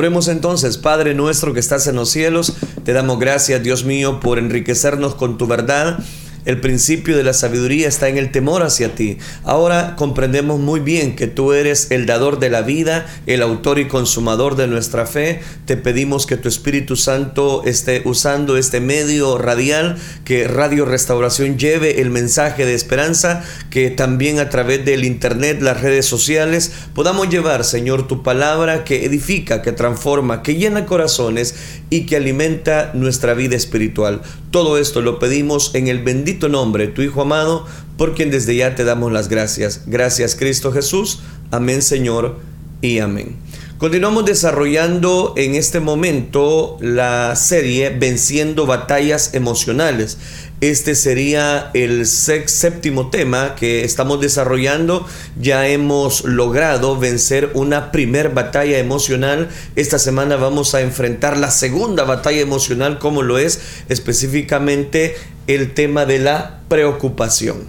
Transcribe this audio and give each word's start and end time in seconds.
Oremos 0.00 0.28
entonces, 0.28 0.78
Padre 0.78 1.12
nuestro 1.12 1.52
que 1.52 1.60
estás 1.60 1.86
en 1.86 1.96
los 1.96 2.08
cielos, 2.08 2.54
te 2.86 2.94
damos 2.94 3.18
gracias, 3.18 3.62
Dios 3.62 3.84
mío, 3.84 4.18
por 4.18 4.38
enriquecernos 4.38 5.14
con 5.14 5.36
tu 5.36 5.46
verdad. 5.46 5.98
El 6.44 6.60
principio 6.60 7.16
de 7.16 7.22
la 7.22 7.34
sabiduría 7.34 7.86
está 7.86 8.08
en 8.08 8.16
el 8.16 8.32
temor 8.32 8.62
hacia 8.62 8.94
ti. 8.94 9.18
Ahora 9.44 9.94
comprendemos 9.96 10.58
muy 10.58 10.80
bien 10.80 11.16
que 11.16 11.26
tú 11.26 11.52
eres 11.52 11.90
el 11.90 12.06
dador 12.06 12.38
de 12.38 12.48
la 12.48 12.62
vida, 12.62 13.06
el 13.26 13.42
autor 13.42 13.78
y 13.78 13.88
consumador 13.88 14.56
de 14.56 14.66
nuestra 14.66 15.06
fe. 15.06 15.40
Te 15.66 15.76
pedimos 15.76 16.26
que 16.26 16.36
tu 16.36 16.48
Espíritu 16.48 16.96
Santo 16.96 17.62
esté 17.64 18.02
usando 18.04 18.56
este 18.56 18.80
medio 18.80 19.36
radial, 19.38 19.98
que 20.24 20.48
Radio 20.48 20.84
Restauración 20.84 21.58
lleve 21.58 22.00
el 22.00 22.10
mensaje 22.10 22.64
de 22.64 22.74
esperanza, 22.74 23.44
que 23.68 23.90
también 23.90 24.38
a 24.38 24.48
través 24.48 24.84
del 24.84 25.04
Internet, 25.04 25.60
las 25.60 25.80
redes 25.80 26.06
sociales, 26.06 26.72
podamos 26.94 27.28
llevar, 27.28 27.64
Señor, 27.64 28.08
tu 28.08 28.22
palabra 28.22 28.84
que 28.84 29.04
edifica, 29.04 29.62
que 29.62 29.72
transforma, 29.72 30.42
que 30.42 30.54
llena 30.54 30.86
corazones 30.86 31.54
y 31.90 32.06
que 32.06 32.16
alimenta 32.16 32.92
nuestra 32.94 33.34
vida 33.34 33.56
espiritual. 33.56 34.22
Todo 34.50 34.78
esto 34.78 35.02
lo 35.02 35.18
pedimos 35.18 35.74
en 35.74 35.88
el 35.88 36.02
bendito 36.02 36.48
nombre 36.48 36.86
de 36.86 36.92
tu 36.92 37.02
Hijo 37.02 37.22
amado, 37.22 37.66
por 37.96 38.14
quien 38.14 38.30
desde 38.30 38.56
ya 38.56 38.74
te 38.74 38.84
damos 38.84 39.12
las 39.12 39.28
gracias. 39.28 39.82
Gracias 39.86 40.36
Cristo 40.36 40.72
Jesús. 40.72 41.20
Amén 41.50 41.82
Señor 41.82 42.38
y 42.80 43.00
amén. 43.00 43.36
Continuamos 43.80 44.26
desarrollando 44.26 45.32
en 45.38 45.54
este 45.54 45.80
momento 45.80 46.76
la 46.82 47.34
serie 47.34 47.88
Venciendo 47.88 48.66
batallas 48.66 49.32
emocionales. 49.32 50.18
Este 50.60 50.94
sería 50.94 51.70
el 51.72 52.06
séptimo 52.06 53.08
tema 53.08 53.54
que 53.54 53.82
estamos 53.82 54.20
desarrollando. 54.20 55.06
Ya 55.40 55.66
hemos 55.66 56.24
logrado 56.26 56.98
vencer 56.98 57.52
una 57.54 57.90
primer 57.90 58.34
batalla 58.34 58.76
emocional. 58.76 59.48
Esta 59.76 59.98
semana 59.98 60.36
vamos 60.36 60.74
a 60.74 60.82
enfrentar 60.82 61.38
la 61.38 61.50
segunda 61.50 62.04
batalla 62.04 62.42
emocional, 62.42 62.98
como 62.98 63.22
lo 63.22 63.38
es 63.38 63.62
específicamente 63.88 65.16
el 65.46 65.72
tema 65.72 66.04
de 66.04 66.18
la 66.18 66.60
preocupación. 66.68 67.64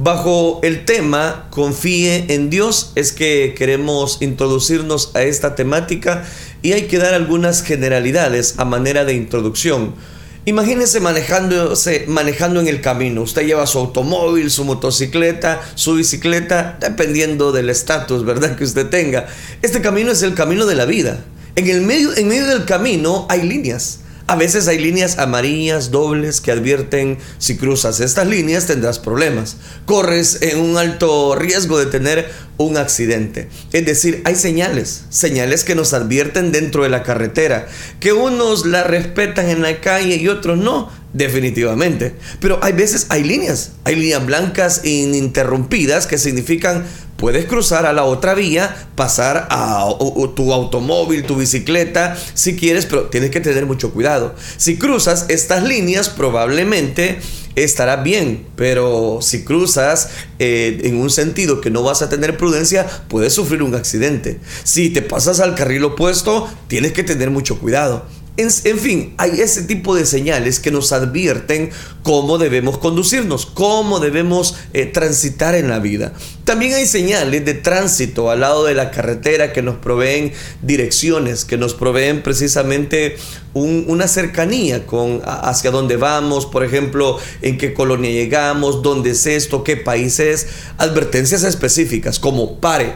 Bajo 0.00 0.60
el 0.62 0.84
tema 0.84 1.48
Confíe 1.50 2.26
en 2.28 2.50
Dios 2.50 2.92
es 2.94 3.10
que 3.10 3.52
queremos 3.58 4.18
introducirnos 4.20 5.10
a 5.14 5.22
esta 5.22 5.56
temática 5.56 6.24
y 6.62 6.70
hay 6.70 6.82
que 6.82 6.98
dar 6.98 7.14
algunas 7.14 7.64
generalidades 7.64 8.54
a 8.58 8.64
manera 8.64 9.04
de 9.04 9.14
introducción. 9.14 9.96
Imagínese 10.44 11.00
manejándose, 11.00 12.04
manejando 12.06 12.60
en 12.60 12.68
el 12.68 12.80
camino. 12.80 13.22
Usted 13.22 13.44
lleva 13.44 13.66
su 13.66 13.78
automóvil, 13.78 14.52
su 14.52 14.64
motocicleta, 14.64 15.60
su 15.74 15.94
bicicleta, 15.94 16.78
dependiendo 16.80 17.50
del 17.50 17.68
estatus, 17.68 18.24
¿verdad? 18.24 18.54
Que 18.54 18.62
usted 18.62 18.86
tenga. 18.86 19.26
Este 19.62 19.80
camino 19.80 20.12
es 20.12 20.22
el 20.22 20.34
camino 20.34 20.64
de 20.66 20.76
la 20.76 20.84
vida. 20.84 21.24
En, 21.56 21.68
el 21.68 21.80
medio, 21.80 22.16
en 22.16 22.28
medio 22.28 22.46
del 22.46 22.66
camino 22.66 23.26
hay 23.28 23.42
líneas. 23.42 23.98
A 24.28 24.36
veces 24.36 24.68
hay 24.68 24.78
líneas 24.78 25.18
amarillas, 25.18 25.90
dobles, 25.90 26.42
que 26.42 26.52
advierten 26.52 27.16
si 27.38 27.56
cruzas 27.56 27.98
estas 28.00 28.26
líneas 28.26 28.66
tendrás 28.66 28.98
problemas. 28.98 29.56
Corres 29.86 30.42
en 30.42 30.60
un 30.60 30.76
alto 30.76 31.34
riesgo 31.34 31.78
de 31.78 31.86
tener 31.86 32.30
un 32.58 32.76
accidente. 32.76 33.48
Es 33.72 33.86
decir, 33.86 34.20
hay 34.26 34.34
señales, 34.34 35.04
señales 35.08 35.64
que 35.64 35.74
nos 35.74 35.94
advierten 35.94 36.52
dentro 36.52 36.82
de 36.82 36.90
la 36.90 37.04
carretera, 37.04 37.68
que 38.00 38.12
unos 38.12 38.66
la 38.66 38.84
respetan 38.84 39.48
en 39.48 39.62
la 39.62 39.80
calle 39.80 40.16
y 40.16 40.28
otros 40.28 40.58
no, 40.58 40.90
definitivamente. 41.12 42.14
Pero 42.40 42.58
hay 42.62 42.72
veces 42.72 43.06
hay 43.08 43.24
líneas, 43.24 43.72
hay 43.84 43.96
líneas 43.96 44.24
blancas 44.24 44.84
ininterrumpidas 44.84 46.06
que 46.06 46.18
significan 46.18 46.84
Puedes 47.18 47.46
cruzar 47.46 47.84
a 47.84 47.92
la 47.92 48.04
otra 48.04 48.34
vía, 48.34 48.90
pasar 48.94 49.48
a 49.50 49.88
tu 50.36 50.52
automóvil, 50.52 51.24
tu 51.24 51.34
bicicleta, 51.34 52.16
si 52.34 52.54
quieres, 52.54 52.86
pero 52.86 53.06
tienes 53.06 53.32
que 53.32 53.40
tener 53.40 53.66
mucho 53.66 53.90
cuidado. 53.90 54.36
Si 54.56 54.78
cruzas 54.78 55.26
estas 55.28 55.64
líneas, 55.64 56.10
probablemente 56.10 57.18
estará 57.56 57.96
bien, 57.96 58.46
pero 58.54 59.18
si 59.20 59.42
cruzas 59.42 60.10
eh, 60.38 60.78
en 60.84 60.96
un 60.96 61.10
sentido 61.10 61.60
que 61.60 61.70
no 61.70 61.82
vas 61.82 62.02
a 62.02 62.08
tener 62.08 62.36
prudencia, 62.36 62.86
puedes 63.08 63.32
sufrir 63.32 63.64
un 63.64 63.74
accidente. 63.74 64.38
Si 64.62 64.90
te 64.90 65.02
pasas 65.02 65.40
al 65.40 65.56
carril 65.56 65.82
opuesto, 65.86 66.48
tienes 66.68 66.92
que 66.92 67.02
tener 67.02 67.30
mucho 67.30 67.58
cuidado. 67.58 68.06
En, 68.38 68.78
fin, 68.78 69.14
hay 69.18 69.40
ese 69.40 69.62
tipo 69.62 69.96
de 69.96 70.06
señales 70.06 70.60
que 70.60 70.70
nos 70.70 70.92
advierten 70.92 71.70
cómo 72.04 72.38
debemos 72.38 72.78
conducirnos, 72.78 73.46
cómo 73.46 73.98
debemos 73.98 74.54
eh, 74.74 74.86
transitar 74.86 75.56
en 75.56 75.68
la 75.68 75.80
vida. 75.80 76.12
También 76.44 76.74
hay 76.74 76.86
señales 76.86 77.44
de 77.44 77.54
tránsito 77.54 78.30
al 78.30 78.38
lado 78.38 78.64
de 78.64 78.74
la 78.74 78.92
carretera 78.92 79.52
que 79.52 79.60
nos 79.60 79.78
proveen 79.78 80.32
direcciones, 80.62 81.44
que 81.44 81.58
nos 81.58 81.74
proveen 81.74 82.22
precisamente 82.22 83.16
una 83.54 84.06
cercanía 84.06 84.86
con 84.86 85.20
hacia 85.24 85.72
dónde 85.72 85.96
vamos, 85.96 86.46
por 86.46 86.62
ejemplo, 86.62 87.18
en 87.42 87.58
qué 87.58 87.74
colonia 87.74 88.12
llegamos, 88.12 88.84
dónde 88.84 89.10
es 89.10 89.26
esto, 89.26 89.64
qué 89.64 89.76
país 89.76 90.20
es. 90.20 90.46
Advertencias 90.76 91.42
específicas 91.42 92.20
como 92.20 92.60
pare, 92.60 92.94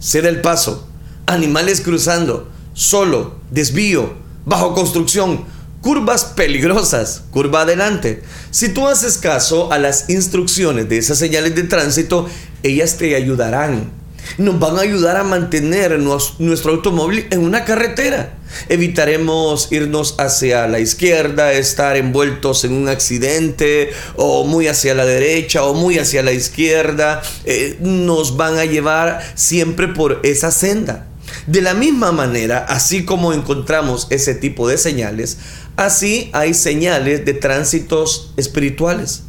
ceda 0.00 0.28
el 0.28 0.40
paso, 0.40 0.88
animales 1.26 1.82
cruzando, 1.82 2.48
solo, 2.74 3.36
desvío 3.52 4.21
bajo 4.44 4.74
construcción, 4.74 5.44
curvas 5.80 6.24
peligrosas, 6.24 7.24
curva 7.30 7.62
adelante. 7.62 8.22
Si 8.50 8.68
tú 8.68 8.86
haces 8.86 9.18
caso 9.18 9.72
a 9.72 9.78
las 9.78 10.08
instrucciones 10.08 10.88
de 10.88 10.98
esas 10.98 11.18
señales 11.18 11.54
de 11.54 11.64
tránsito, 11.64 12.28
ellas 12.62 12.96
te 12.96 13.14
ayudarán. 13.16 13.90
Nos 14.38 14.58
van 14.60 14.78
a 14.78 14.82
ayudar 14.82 15.16
a 15.16 15.24
mantener 15.24 15.98
nuestro 15.98 16.72
automóvil 16.72 17.26
en 17.30 17.40
una 17.40 17.64
carretera. 17.64 18.38
Evitaremos 18.68 19.72
irnos 19.72 20.14
hacia 20.18 20.68
la 20.68 20.78
izquierda, 20.78 21.52
estar 21.52 21.96
envueltos 21.96 22.64
en 22.64 22.72
un 22.72 22.88
accidente, 22.88 23.90
o 24.16 24.44
muy 24.44 24.68
hacia 24.68 24.94
la 24.94 25.04
derecha, 25.04 25.64
o 25.64 25.74
muy 25.74 25.98
hacia 25.98 26.22
la 26.22 26.32
izquierda. 26.32 27.20
Eh, 27.44 27.78
nos 27.80 28.36
van 28.36 28.58
a 28.58 28.64
llevar 28.64 29.20
siempre 29.34 29.88
por 29.88 30.20
esa 30.22 30.52
senda. 30.52 31.06
De 31.46 31.60
la 31.60 31.74
misma 31.74 32.12
manera, 32.12 32.58
así 32.68 33.04
como 33.04 33.32
encontramos 33.32 34.06
ese 34.10 34.34
tipo 34.34 34.68
de 34.68 34.78
señales, 34.78 35.38
así 35.76 36.30
hay 36.32 36.54
señales 36.54 37.24
de 37.24 37.34
tránsitos 37.34 38.32
espirituales. 38.36 39.22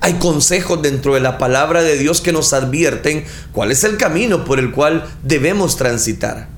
Hay 0.00 0.14
consejos 0.14 0.80
dentro 0.80 1.14
de 1.14 1.20
la 1.20 1.38
palabra 1.38 1.82
de 1.82 1.98
Dios 1.98 2.20
que 2.20 2.32
nos 2.32 2.52
advierten 2.52 3.24
cuál 3.52 3.70
es 3.70 3.84
el 3.84 3.98
camino 3.98 4.44
por 4.44 4.58
el 4.58 4.72
cual 4.72 5.06
debemos 5.22 5.76
transitar. 5.76 6.48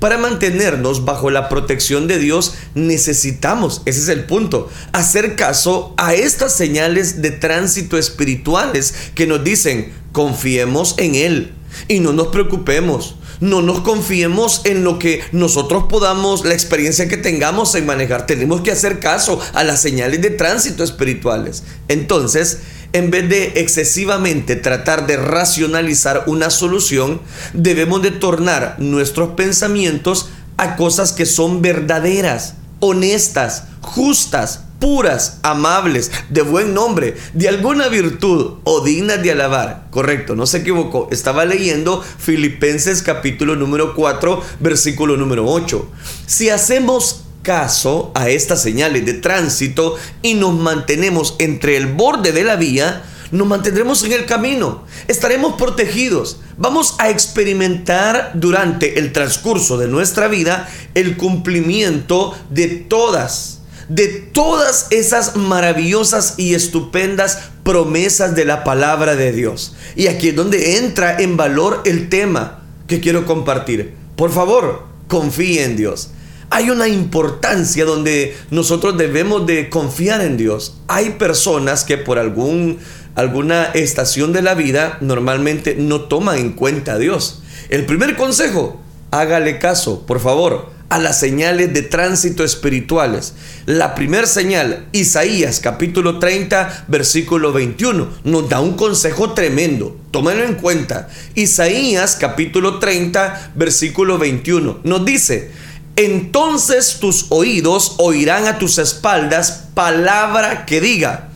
Para 0.00 0.16
mantenernos 0.16 1.04
bajo 1.04 1.28
la 1.28 1.48
protección 1.48 2.06
de 2.06 2.18
Dios 2.18 2.54
necesitamos, 2.74 3.82
ese 3.84 4.00
es 4.00 4.08
el 4.08 4.24
punto, 4.24 4.70
hacer 4.92 5.34
caso 5.34 5.92
a 5.96 6.14
estas 6.14 6.56
señales 6.56 7.20
de 7.20 7.32
tránsito 7.32 7.98
espirituales 7.98 8.94
que 9.16 9.26
nos 9.26 9.42
dicen, 9.42 9.92
confiemos 10.12 10.94
en 10.98 11.16
Él 11.16 11.52
y 11.88 11.98
no 11.98 12.12
nos 12.12 12.28
preocupemos 12.28 13.16
no 13.40 13.62
nos 13.62 13.80
confiemos 13.80 14.62
en 14.64 14.84
lo 14.84 14.98
que 14.98 15.22
nosotros 15.32 15.84
podamos, 15.88 16.44
la 16.44 16.54
experiencia 16.54 17.08
que 17.08 17.16
tengamos 17.16 17.74
en 17.74 17.86
manejar. 17.86 18.26
Tenemos 18.26 18.62
que 18.62 18.72
hacer 18.72 19.00
caso 19.00 19.40
a 19.54 19.64
las 19.64 19.80
señales 19.80 20.22
de 20.22 20.30
tránsito 20.30 20.84
espirituales. 20.84 21.62
Entonces, 21.88 22.58
en 22.92 23.10
vez 23.10 23.28
de 23.28 23.52
excesivamente 23.56 24.56
tratar 24.56 25.06
de 25.06 25.16
racionalizar 25.16 26.24
una 26.26 26.50
solución, 26.50 27.20
debemos 27.52 28.02
de 28.02 28.10
tornar 28.10 28.76
nuestros 28.78 29.30
pensamientos 29.30 30.30
a 30.56 30.76
cosas 30.76 31.12
que 31.12 31.26
son 31.26 31.62
verdaderas, 31.62 32.54
honestas, 32.80 33.64
justas, 33.80 34.64
puras, 34.78 35.38
amables, 35.42 36.10
de 36.28 36.42
buen 36.42 36.74
nombre, 36.74 37.16
de 37.32 37.48
alguna 37.48 37.88
virtud 37.88 38.58
o 38.64 38.80
dignas 38.80 39.22
de 39.22 39.32
alabar. 39.32 39.86
Correcto, 39.90 40.36
no 40.36 40.46
se 40.46 40.58
equivocó. 40.58 41.08
Estaba 41.10 41.44
leyendo 41.44 42.02
Filipenses 42.02 43.02
capítulo 43.02 43.56
número 43.56 43.94
4, 43.94 44.42
versículo 44.60 45.16
número 45.16 45.46
8. 45.46 45.90
Si 46.26 46.48
hacemos 46.48 47.24
caso 47.42 48.12
a 48.14 48.28
estas 48.28 48.62
señales 48.62 49.06
de 49.06 49.14
tránsito 49.14 49.96
y 50.22 50.34
nos 50.34 50.54
mantenemos 50.54 51.36
entre 51.38 51.76
el 51.76 51.86
borde 51.86 52.32
de 52.32 52.44
la 52.44 52.56
vía, 52.56 53.02
nos 53.30 53.46
mantendremos 53.46 54.04
en 54.04 54.12
el 54.12 54.24
camino, 54.24 54.84
estaremos 55.06 55.54
protegidos, 55.54 56.40
vamos 56.56 56.94
a 56.98 57.10
experimentar 57.10 58.32
durante 58.34 58.98
el 58.98 59.12
transcurso 59.12 59.76
de 59.76 59.86
nuestra 59.86 60.28
vida 60.28 60.68
el 60.94 61.18
cumplimiento 61.18 62.34
de 62.48 62.68
todas 62.68 63.57
de 63.88 64.08
todas 64.08 64.88
esas 64.90 65.36
maravillosas 65.36 66.34
y 66.36 66.54
estupendas 66.54 67.50
promesas 67.62 68.34
de 68.34 68.44
la 68.44 68.64
palabra 68.64 69.16
de 69.16 69.32
Dios. 69.32 69.74
Y 69.96 70.06
aquí 70.06 70.28
es 70.28 70.36
donde 70.36 70.78
entra 70.78 71.18
en 71.18 71.36
valor 71.36 71.82
el 71.84 72.08
tema 72.08 72.62
que 72.86 73.00
quiero 73.00 73.26
compartir. 73.26 73.94
Por 74.16 74.30
favor, 74.30 74.84
confíe 75.06 75.64
en 75.64 75.76
Dios. 75.76 76.10
Hay 76.50 76.70
una 76.70 76.88
importancia 76.88 77.84
donde 77.84 78.36
nosotros 78.50 78.96
debemos 78.96 79.46
de 79.46 79.68
confiar 79.68 80.22
en 80.22 80.36
Dios. 80.36 80.78
Hay 80.86 81.10
personas 81.10 81.84
que 81.84 81.98
por 81.98 82.18
algún, 82.18 82.78
alguna 83.14 83.64
estación 83.64 84.32
de 84.32 84.42
la 84.42 84.54
vida 84.54 84.96
normalmente 85.00 85.74
no 85.78 86.02
toman 86.02 86.38
en 86.38 86.52
cuenta 86.52 86.92
a 86.92 86.98
Dios. 86.98 87.42
El 87.68 87.84
primer 87.84 88.16
consejo, 88.16 88.80
hágale 89.10 89.58
caso, 89.58 90.06
por 90.06 90.20
favor, 90.20 90.70
a 90.88 90.98
las 90.98 91.20
señales 91.20 91.72
de 91.74 91.82
tránsito 91.82 92.44
espirituales. 92.44 93.34
La 93.66 93.94
primera 93.94 94.26
señal, 94.26 94.86
Isaías 94.92 95.60
capítulo 95.60 96.18
30, 96.18 96.86
versículo 96.88 97.52
21, 97.52 98.08
nos 98.24 98.48
da 98.48 98.60
un 98.60 98.74
consejo 98.74 99.32
tremendo. 99.32 99.96
Tómenlo 100.10 100.44
en 100.44 100.54
cuenta. 100.54 101.08
Isaías 101.34 102.16
capítulo 102.18 102.78
30, 102.78 103.52
versículo 103.54 104.18
21, 104.18 104.80
nos 104.84 105.04
dice, 105.04 105.50
entonces 105.96 106.98
tus 107.00 107.26
oídos 107.30 107.96
oirán 107.98 108.46
a 108.46 108.58
tus 108.58 108.78
espaldas 108.78 109.68
palabra 109.74 110.64
que 110.64 110.80
diga, 110.80 111.28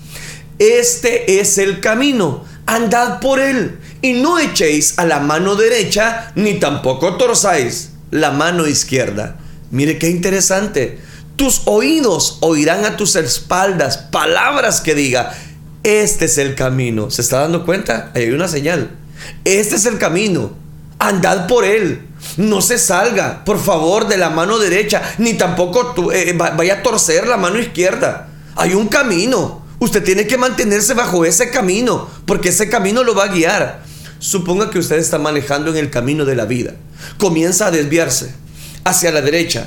este 0.59 1.41
es 1.41 1.59
el 1.59 1.81
camino, 1.81 2.45
andad 2.65 3.21
por 3.21 3.41
él, 3.41 3.79
y 4.01 4.15
no 4.15 4.39
echéis 4.39 4.99
a 4.99 5.05
la 5.05 5.19
mano 5.19 5.57
derecha, 5.57 6.33
ni 6.37 6.55
tampoco 6.55 7.17
torzáis 7.17 7.91
la 8.11 8.31
mano 8.31 8.67
izquierda. 8.67 9.42
Mire 9.73 9.99
qué 9.99 10.11
interesante. 10.11 11.01
Tus 11.37 11.63
oídos 11.65 12.37
oirán 12.41 12.85
a 12.85 12.99
tus 12.99 13.17
espaldas 13.17 13.97
palabras 13.97 14.83
que 14.83 14.95
diga, 14.95 15.33
este 15.83 16.27
es 16.27 16.37
el 16.37 16.55
camino. 16.55 17.11
¿Se 17.11 17.23
está 17.23 17.41
dando 17.41 17.65
cuenta? 17.65 18.13
Ahí 18.15 18.25
hay 18.25 18.31
una 18.33 18.49
señal. 18.49 18.91
Este 19.47 19.77
es 19.77 19.87
el 19.87 19.97
camino. 19.97 20.53
Andad 20.99 21.47
por 21.47 21.65
él. 21.65 22.03
No 22.37 22.61
se 22.61 22.77
salga, 22.77 23.45
por 23.47 23.59
favor, 23.59 24.09
de 24.09 24.19
la 24.19 24.29
mano 24.29 24.59
derecha, 24.59 25.03
ni 25.17 25.35
tampoco 25.35 26.13
eh, 26.13 26.35
vaya 26.37 26.75
a 26.75 26.83
torcer 26.83 27.27
la 27.27 27.39
mano 27.39 27.59
izquierda. 27.59 28.29
Hay 28.57 28.75
un 28.75 28.89
camino. 28.89 29.65
Usted 29.79 30.05
tiene 30.05 30.27
que 30.27 30.37
mantenerse 30.37 30.93
bajo 30.93 31.25
ese 31.25 31.51
camino, 31.51 32.11
porque 32.27 32.51
ese 32.51 32.69
camino 32.69 33.05
lo 33.05 33.15
va 33.15 33.25
a 33.25 33.33
guiar. 33.33 33.83
Suponga 34.19 34.69
que 34.69 34.79
usted 34.79 34.99
está 34.99 35.19
manejando 35.19 35.71
en 35.71 35.79
el 35.79 35.91
camino 35.91 36.27
de 36.27 36.37
la 36.37 36.45
vida. 36.45 36.75
Comienza 37.19 37.69
a 37.69 37.71
desviarse 37.71 38.42
hacia 38.85 39.13
la 39.13 39.21
derecha, 39.21 39.67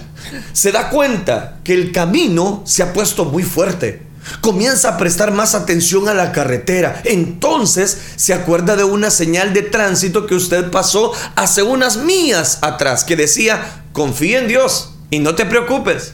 se 0.54 0.72
da 0.72 0.90
cuenta 0.90 1.60
que 1.64 1.74
el 1.74 1.92
camino 1.92 2.64
se 2.66 2.84
ha 2.84 2.94
puesto 2.94 3.26
muy 3.26 3.44
fuerte. 3.44 4.04
Comienza 4.42 4.90
a 4.90 4.98
prestar 4.98 5.32
más 5.32 5.54
atención 5.54 6.10
a 6.10 6.14
la 6.14 6.32
carretera. 6.32 7.02
Entonces 7.06 7.98
se 8.16 8.34
acuerda 8.34 8.76
de 8.76 8.84
una 8.84 9.12
señal 9.12 9.54
de 9.54 9.62
tránsito 9.62 10.26
que 10.26 10.36
usted 10.36 10.72
pasó 10.72 11.12
hace 11.36 11.62
unas 11.62 11.98
millas 11.98 12.60
atrás 12.62 13.04
que 13.04 13.16
decía, 13.16 13.84
confía 13.94 14.40
en 14.40 14.48
Dios 14.48 14.94
y 15.12 15.20
no 15.20 15.36
te 15.36 15.46
preocupes. 15.46 16.14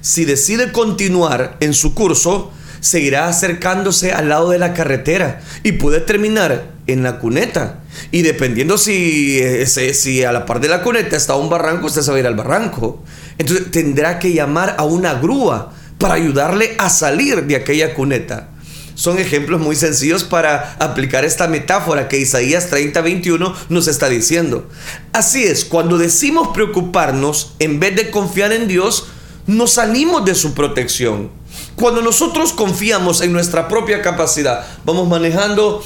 Si 0.00 0.24
decide 0.24 0.72
continuar 0.72 1.56
en 1.60 1.74
su 1.74 1.94
curso, 1.94 2.50
seguirá 2.80 3.28
acercándose 3.28 4.12
al 4.12 4.28
lado 4.28 4.50
de 4.50 4.58
la 4.58 4.74
carretera 4.74 5.40
y 5.62 5.72
puede 5.72 6.00
terminar 6.00 6.73
en 6.86 7.02
la 7.02 7.18
cuneta. 7.18 7.80
Y 8.10 8.22
dependiendo 8.22 8.78
si, 8.78 9.40
si 9.66 10.24
a 10.24 10.32
la 10.32 10.46
par 10.46 10.60
de 10.60 10.68
la 10.68 10.82
cuneta 10.82 11.16
está 11.16 11.36
un 11.36 11.48
barranco, 11.48 11.86
usted 11.86 12.02
se 12.02 12.10
va 12.10 12.16
a 12.16 12.20
ir 12.20 12.26
al 12.26 12.36
barranco. 12.36 13.02
Entonces 13.38 13.70
tendrá 13.70 14.18
que 14.18 14.32
llamar 14.32 14.76
a 14.78 14.84
una 14.84 15.14
grúa 15.14 15.72
para 15.98 16.14
ayudarle 16.14 16.74
a 16.78 16.90
salir 16.90 17.44
de 17.44 17.56
aquella 17.56 17.94
cuneta. 17.94 18.48
Son 18.94 19.18
ejemplos 19.18 19.60
muy 19.60 19.74
sencillos 19.74 20.22
para 20.22 20.76
aplicar 20.78 21.24
esta 21.24 21.48
metáfora 21.48 22.08
que 22.08 22.18
Isaías 22.18 22.70
30:21 22.70 23.54
nos 23.68 23.88
está 23.88 24.08
diciendo. 24.08 24.68
Así 25.12 25.42
es, 25.44 25.64
cuando 25.64 25.98
decimos 25.98 26.48
preocuparnos 26.54 27.54
en 27.58 27.80
vez 27.80 27.96
de 27.96 28.10
confiar 28.10 28.52
en 28.52 28.68
Dios, 28.68 29.06
nos 29.46 29.72
salimos 29.72 30.24
de 30.24 30.34
su 30.34 30.54
protección. 30.54 31.30
Cuando 31.74 32.02
nosotros 32.02 32.52
confiamos 32.52 33.20
en 33.20 33.32
nuestra 33.32 33.68
propia 33.68 34.00
capacidad, 34.00 34.64
vamos 34.84 35.08
manejando, 35.08 35.84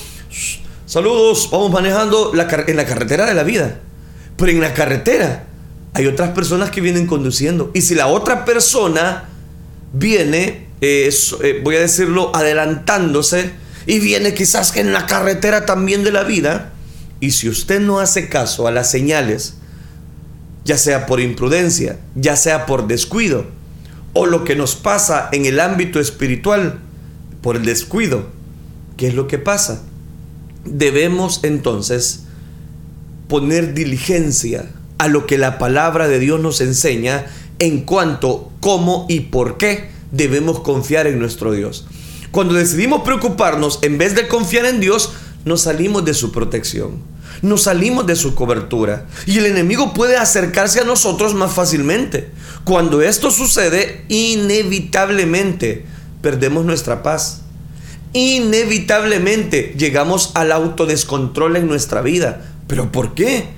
saludos, 0.89 1.49
vamos 1.53 1.71
manejando 1.71 2.33
en 2.33 2.77
la 2.77 2.87
carretera 2.87 3.27
de 3.27 3.35
la 3.35 3.45
vida. 3.45 3.81
Pero 4.37 4.51
en 4.51 4.61
la 4.61 4.75
carretera 4.75 5.45
hay 5.95 6.07
otras 6.07 6.31
personas 6.31 6.71
que 6.71 6.81
vienen 6.81 7.07
conduciendo. 7.07 7.71
Y 7.75 7.83
si 7.83 7.95
la 7.95 8.07
otra 8.09 8.45
persona 8.45 9.29
viene, 9.93 10.69
eh, 10.81 11.11
eh, 11.43 11.61
voy 11.63 11.77
a 11.77 11.81
decirlo, 11.81 12.35
adelantándose, 12.35 13.53
y 13.87 14.01
viene 14.01 14.35
quizás 14.35 14.77
en 14.77 14.93
la 14.93 15.07
carretera 15.07 15.67
también 15.67 16.05
de 16.05 16.13
la 16.13 16.23
vida, 16.23 16.73
y 17.21 17.33
si 17.33 17.49
usted 17.49 17.81
no 17.81 18.01
hace 18.01 18.29
caso 18.29 18.67
a 18.67 18.71
las 18.71 18.91
señales, 18.91 19.55
ya 20.65 20.79
sea 20.79 21.07
por 21.07 21.21
imprudencia, 21.21 21.99
ya 22.15 22.37
sea 22.37 22.67
por 22.67 22.87
descuido, 22.87 23.47
o 24.13 24.27
lo 24.27 24.45
que 24.45 24.57
nos 24.57 24.77
pasa 24.77 25.29
en 25.33 25.47
el 25.47 25.59
ámbito 25.59 26.01
espiritual 26.01 26.79
por 27.43 27.57
el 27.57 27.65
descuido. 27.65 28.27
¿Qué 28.97 29.09
es 29.09 29.15
lo 29.15 29.27
que 29.27 29.39
pasa? 29.39 29.83
Debemos 30.65 31.41
entonces 31.43 32.25
poner 33.29 33.75
diligencia 33.75 34.71
a 34.99 35.09
lo 35.09 35.27
que 35.27 35.39
la 35.39 35.59
palabra 35.59 36.09
de 36.09 36.19
Dios 36.19 36.41
nos 36.41 36.61
enseña 36.61 37.27
en 37.59 37.83
cuanto 37.83 38.51
cómo 38.61 39.07
y 39.09 39.21
por 39.21 39.59
qué 39.59 39.91
debemos 40.11 40.61
confiar 40.61 41.07
en 41.07 41.19
nuestro 41.19 41.53
Dios. 41.53 41.87
Cuando 42.31 42.55
decidimos 42.55 43.03
preocuparnos, 43.03 43.79
en 43.83 43.99
vez 43.99 44.15
de 44.15 44.29
confiar 44.29 44.67
en 44.67 44.81
Dios, 44.81 45.13
nos 45.45 45.63
salimos 45.63 46.05
de 46.05 46.15
su 46.15 46.33
protección, 46.33 47.03
nos 47.43 47.63
salimos 47.63 48.07
de 48.07 48.17
su 48.17 48.35
cobertura 48.35 49.07
y 49.27 49.39
el 49.39 49.47
enemigo 49.47 49.95
puede 49.95 50.17
acercarse 50.17 50.81
a 50.81 50.85
nosotros 50.85 51.35
más 51.35 51.53
fácilmente. 51.53 52.31
Cuando 52.65 53.01
esto 53.01 53.31
sucede, 53.31 54.05
inevitablemente 54.09 55.87
perdemos 56.21 56.65
nuestra 56.65 57.03
paz. 57.03 57.43
Inevitablemente 58.13 59.75
llegamos 59.77 60.33
al 60.35 60.53
autodescontrol 60.53 61.57
en 61.57 61.67
nuestra 61.67 62.01
vida. 62.01 62.43
¿Pero 62.67 62.91
por 62.91 63.15
qué? 63.15 63.49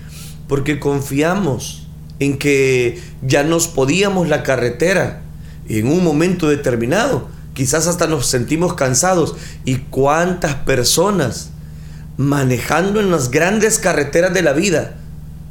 Porque 0.48 0.80
confiamos 0.80 1.86
en 2.18 2.38
que 2.38 3.00
ya 3.22 3.44
nos 3.44 3.68
podíamos 3.68 4.28
la 4.28 4.42
carretera 4.42 5.22
en 5.68 5.86
un 5.86 6.02
momento 6.02 6.48
determinado. 6.48 7.28
Quizás 7.54 7.86
hasta 7.86 8.06
nos 8.06 8.26
sentimos 8.26 8.74
cansados. 8.74 9.36
¿Y 9.64 9.76
cuántas 9.76 10.54
personas 10.56 11.50
manejando 12.16 13.00
en 13.00 13.10
las 13.10 13.30
grandes 13.30 13.78
carreteras 13.78 14.34
de 14.34 14.42
la 14.42 14.52
vida 14.52 14.96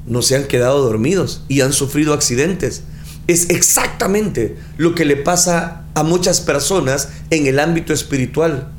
no 0.06 0.22
se 0.22 0.36
han 0.36 0.46
quedado 0.46 0.81
dormidos 0.81 1.44
y 1.48 1.62
han 1.62 1.74
sufrido 1.74 2.13
accidentes? 2.13 2.84
Es 3.28 3.50
exactamente 3.50 4.57
lo 4.78 4.96
que 4.96 5.06
le 5.06 5.16
pasa 5.16 5.84
a 5.94 6.04
muchas 6.04 6.42
personas 6.42 7.10
en 7.30 7.48
el 7.48 7.60
ámbito 7.60 7.94
espiritual. 7.94 8.69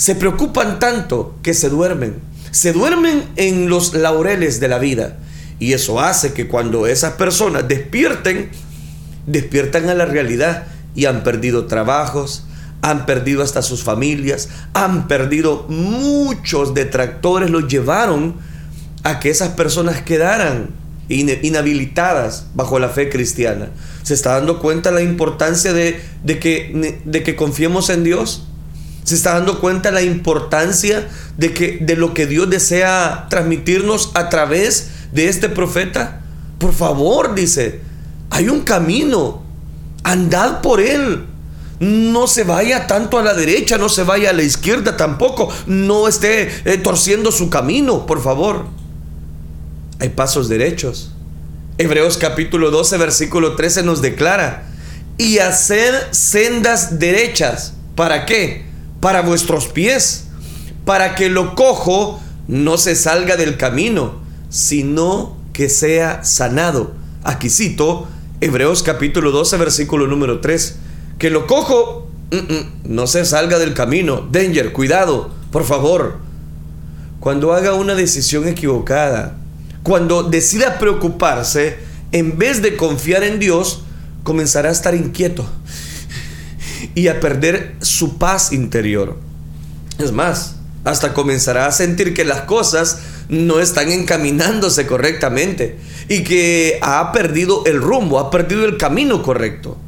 Se 0.00 0.14
preocupan 0.14 0.78
tanto 0.78 1.34
que 1.42 1.52
se 1.52 1.68
duermen. 1.68 2.14
Se 2.52 2.72
duermen 2.72 3.22
en 3.36 3.68
los 3.68 3.92
laureles 3.92 4.58
de 4.58 4.66
la 4.66 4.78
vida. 4.78 5.18
Y 5.58 5.74
eso 5.74 6.00
hace 6.00 6.32
que 6.32 6.48
cuando 6.48 6.86
esas 6.86 7.12
personas 7.12 7.68
despierten, 7.68 8.48
despiertan 9.26 9.90
a 9.90 9.94
la 9.94 10.06
realidad 10.06 10.68
y 10.94 11.04
han 11.04 11.22
perdido 11.22 11.66
trabajos, 11.66 12.46
han 12.80 13.04
perdido 13.04 13.42
hasta 13.42 13.60
sus 13.60 13.82
familias, 13.82 14.48
han 14.72 15.06
perdido 15.06 15.66
muchos 15.68 16.72
detractores, 16.72 17.50
los 17.50 17.68
llevaron 17.68 18.36
a 19.02 19.20
que 19.20 19.28
esas 19.28 19.50
personas 19.50 20.00
quedaran 20.00 20.70
inhabilitadas 21.10 22.46
bajo 22.54 22.78
la 22.78 22.88
fe 22.88 23.10
cristiana. 23.10 23.68
¿Se 24.02 24.14
está 24.14 24.30
dando 24.36 24.60
cuenta 24.60 24.92
la 24.92 25.02
importancia 25.02 25.74
de, 25.74 26.00
de, 26.24 26.38
que, 26.38 27.02
de 27.04 27.22
que 27.22 27.36
confiemos 27.36 27.90
en 27.90 28.02
Dios? 28.02 28.46
¿Se 29.04 29.14
está 29.14 29.34
dando 29.34 29.60
cuenta 29.60 29.90
la 29.90 30.02
importancia 30.02 31.08
de, 31.36 31.52
que, 31.52 31.78
de 31.80 31.96
lo 31.96 32.14
que 32.14 32.26
Dios 32.26 32.48
desea 32.50 33.26
transmitirnos 33.30 34.10
a 34.14 34.28
través 34.28 34.90
de 35.12 35.28
este 35.28 35.48
profeta? 35.48 36.20
Por 36.58 36.74
favor, 36.74 37.34
dice, 37.34 37.80
hay 38.30 38.48
un 38.48 38.60
camino, 38.62 39.42
andad 40.04 40.60
por 40.60 40.80
él. 40.80 41.26
No 41.80 42.26
se 42.26 42.44
vaya 42.44 42.86
tanto 42.86 43.18
a 43.18 43.22
la 43.22 43.32
derecha, 43.32 43.78
no 43.78 43.88
se 43.88 44.02
vaya 44.02 44.30
a 44.30 44.34
la 44.34 44.42
izquierda 44.42 44.98
tampoco. 44.98 45.48
No 45.66 46.08
esté 46.08 46.50
eh, 46.66 46.76
torciendo 46.76 47.32
su 47.32 47.48
camino, 47.48 48.04
por 48.04 48.22
favor. 48.22 48.66
Hay 49.98 50.10
pasos 50.10 50.48
derechos. 50.48 51.12
Hebreos 51.78 52.18
capítulo 52.18 52.70
12, 52.70 52.98
versículo 52.98 53.56
13 53.56 53.82
nos 53.82 54.02
declara, 54.02 54.64
y 55.16 55.38
hacer 55.38 56.08
sendas 56.10 56.98
derechas. 56.98 57.72
¿Para 57.94 58.26
qué? 58.26 58.69
Para 59.00 59.22
vuestros 59.22 59.68
pies, 59.68 60.26
para 60.84 61.14
que 61.14 61.28
lo 61.28 61.54
cojo 61.54 62.20
no 62.48 62.76
se 62.76 62.94
salga 62.94 63.36
del 63.36 63.56
camino, 63.56 64.20
sino 64.50 65.36
que 65.52 65.68
sea 65.68 66.24
sanado. 66.24 66.92
Aquí 67.22 67.48
cito 67.48 68.08
Hebreos 68.40 68.82
capítulo 68.82 69.30
12, 69.30 69.56
versículo 69.56 70.06
número 70.06 70.40
3 70.40 70.76
que 71.18 71.30
lo 71.30 71.46
cojo, 71.46 72.08
mm, 72.32 72.36
mm, 72.36 72.94
no 72.94 73.06
se 73.06 73.24
salga 73.24 73.58
del 73.58 73.74
camino. 73.74 74.26
Danger, 74.32 74.72
cuidado, 74.72 75.30
por 75.52 75.64
favor. 75.64 76.16
Cuando 77.20 77.52
haga 77.52 77.74
una 77.74 77.94
decisión 77.94 78.48
equivocada, 78.48 79.36
cuando 79.82 80.22
decida 80.22 80.78
preocuparse, 80.78 81.78
en 82.12 82.38
vez 82.38 82.62
de 82.62 82.76
confiar 82.76 83.22
en 83.22 83.38
Dios, 83.38 83.82
comenzará 84.24 84.70
a 84.70 84.72
estar 84.72 84.94
inquieto 84.94 85.46
y 86.94 87.08
a 87.08 87.20
perder 87.20 87.76
su 87.80 88.18
paz 88.18 88.52
interior. 88.52 89.16
Es 89.98 90.12
más, 90.12 90.56
hasta 90.84 91.12
comenzará 91.12 91.66
a 91.66 91.72
sentir 91.72 92.14
que 92.14 92.24
las 92.24 92.42
cosas 92.42 93.00
no 93.28 93.60
están 93.60 93.92
encaminándose 93.92 94.86
correctamente 94.86 95.76
y 96.08 96.24
que 96.24 96.78
ha 96.82 97.12
perdido 97.12 97.64
el 97.66 97.80
rumbo, 97.80 98.18
ha 98.18 98.30
perdido 98.30 98.64
el 98.64 98.76
camino 98.76 99.22
correcto. 99.22 99.78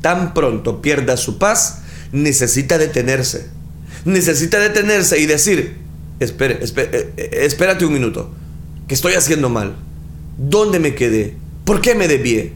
Tan 0.00 0.34
pronto 0.34 0.80
pierda 0.80 1.16
su 1.16 1.38
paz, 1.38 1.82
necesita 2.12 2.78
detenerse. 2.78 3.48
Necesita 4.04 4.58
detenerse 4.58 5.20
y 5.20 5.26
decir, 5.26 5.76
espere 6.20 6.58
eh, 6.62 7.30
espérate 7.42 7.84
un 7.84 7.92
minuto, 7.92 8.30
que 8.88 8.94
estoy 8.94 9.12
haciendo 9.12 9.50
mal. 9.50 9.76
¿Dónde 10.38 10.80
me 10.80 10.94
quedé? 10.94 11.36
¿Por 11.64 11.82
qué 11.82 11.94
me 11.94 12.08
desvié? 12.08 12.54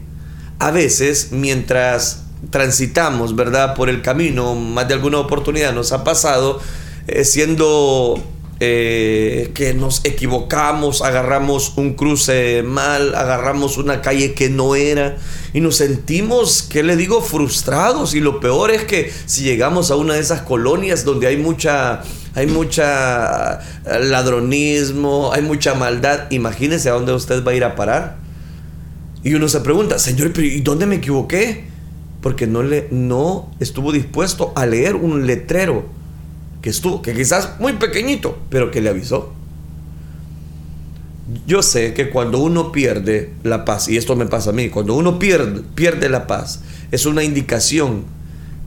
A 0.57 0.71
veces, 0.71 1.29
mientras 1.31 2.24
transitamos, 2.49 3.35
¿verdad? 3.35 3.75
Por 3.75 3.89
el 3.89 4.01
camino, 4.01 4.55
más 4.55 4.87
de 4.87 4.93
alguna 4.93 5.19
oportunidad 5.19 5.73
nos 5.73 5.91
ha 5.91 6.03
pasado 6.03 6.59
eh, 7.07 7.23
siendo 7.23 8.21
eh, 8.61 9.51
que 9.53 9.73
nos 9.73 9.99
equivocamos, 10.05 11.01
agarramos 11.01 11.73
un 11.75 11.93
cruce 11.93 12.63
mal, 12.63 13.13
agarramos 13.13 13.77
una 13.77 14.01
calle 14.01 14.33
que 14.33 14.49
no 14.49 14.75
era 14.75 15.17
y 15.53 15.59
nos 15.59 15.75
sentimos, 15.75 16.63
¿qué 16.63 16.81
le 16.81 16.95
digo?, 16.95 17.21
frustrados. 17.21 18.15
Y 18.15 18.21
lo 18.21 18.39
peor 18.39 18.71
es 18.71 18.85
que 18.85 19.11
si 19.25 19.43
llegamos 19.43 19.91
a 19.91 19.97
una 19.97 20.13
de 20.13 20.21
esas 20.21 20.41
colonias 20.41 21.03
donde 21.03 21.27
hay 21.27 21.35
mucha, 21.35 22.01
hay 22.33 22.47
mucha 22.47 23.59
eh, 23.85 23.99
ladronismo, 24.01 25.31
hay 25.33 25.41
mucha 25.41 25.73
maldad, 25.73 26.31
imagínese 26.31 26.87
a 26.87 26.93
dónde 26.93 27.13
usted 27.13 27.43
va 27.43 27.51
a 27.51 27.55
ir 27.55 27.65
a 27.65 27.75
parar. 27.75 28.17
Y 29.21 29.33
uno 29.33 29.49
se 29.49 29.59
pregunta, 29.59 29.99
Señor, 29.99 30.31
¿y 30.39 30.61
dónde 30.61 30.85
me 30.85 30.95
equivoqué? 30.95 31.74
Porque 32.25 32.47
no, 32.47 32.63
le, 32.63 32.87
no 32.89 33.51
estuvo 33.59 33.91
dispuesto 33.91 34.51
a 34.55 34.65
leer 34.65 34.95
un 34.95 35.27
letrero 35.27 35.85
que 36.63 36.71
estuvo, 36.71 37.03
que 37.03 37.13
quizás 37.13 37.59
muy 37.59 37.73
pequeñito, 37.73 38.39
pero 38.49 38.71
que 38.71 38.81
le 38.81 38.89
avisó. 38.89 39.31
Yo 41.45 41.61
sé 41.61 41.93
que 41.93 42.09
cuando 42.09 42.39
uno 42.39 42.71
pierde 42.71 43.31
la 43.43 43.63
paz, 43.63 43.89
y 43.89 43.97
esto 43.97 44.15
me 44.15 44.25
pasa 44.25 44.49
a 44.49 44.53
mí, 44.53 44.69
cuando 44.69 44.95
uno 44.95 45.19
pierde, 45.19 45.61
pierde 45.75 46.09
la 46.09 46.25
paz, 46.25 46.61
es 46.89 47.05
una 47.05 47.23
indicación 47.23 48.05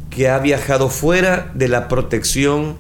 que 0.09 0.29
ha 0.29 0.39
viajado 0.39 0.89
fuera 0.89 1.51
de 1.57 1.67
la 1.67 1.89
protección 1.89 2.77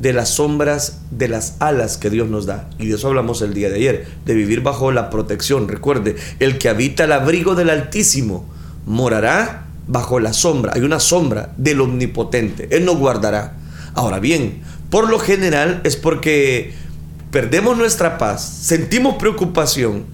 de 0.00 0.14
las 0.14 0.30
sombras 0.30 1.02
de 1.10 1.28
las 1.28 1.56
alas 1.60 1.98
que 1.98 2.08
Dios 2.08 2.30
nos 2.30 2.46
da. 2.46 2.70
Y 2.78 2.86
de 2.86 2.94
eso 2.94 3.08
hablamos 3.08 3.42
el 3.42 3.52
día 3.52 3.68
de 3.68 3.76
ayer, 3.76 4.06
de 4.24 4.32
vivir 4.32 4.62
bajo 4.62 4.92
la 4.92 5.10
protección. 5.10 5.68
Recuerde, 5.68 6.16
el 6.38 6.56
que 6.56 6.70
habita 6.70 7.04
el 7.04 7.12
abrigo 7.12 7.54
del 7.54 7.68
Altísimo 7.68 8.48
morará 8.86 9.66
bajo 9.90 10.20
la 10.20 10.32
sombra. 10.32 10.72
Hay 10.74 10.82
una 10.82 11.00
sombra 11.00 11.52
del 11.56 11.80
Omnipotente. 11.80 12.68
Él 12.70 12.84
nos 12.84 12.96
guardará. 12.96 13.56
Ahora 13.94 14.20
bien, 14.20 14.62
por 14.88 15.10
lo 15.10 15.18
general 15.18 15.80
es 15.84 15.96
porque 15.96 16.72
perdemos 17.30 17.76
nuestra 17.76 18.18
paz, 18.18 18.42
sentimos 18.62 19.16
preocupación 19.16 20.04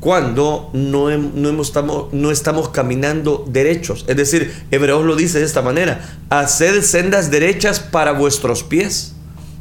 cuando 0.00 0.70
no, 0.72 1.10
no, 1.16 1.62
estamos, 1.62 2.12
no 2.12 2.30
estamos 2.30 2.70
caminando 2.70 3.44
derechos. 3.48 4.04
Es 4.08 4.16
decir, 4.16 4.52
Hebreos 4.70 5.04
lo 5.04 5.16
dice 5.16 5.38
de 5.38 5.44
esta 5.44 5.62
manera, 5.62 6.18
haced 6.30 6.82
sendas 6.82 7.30
derechas 7.30 7.80
para 7.80 8.12
vuestros 8.12 8.62
pies. 8.62 9.14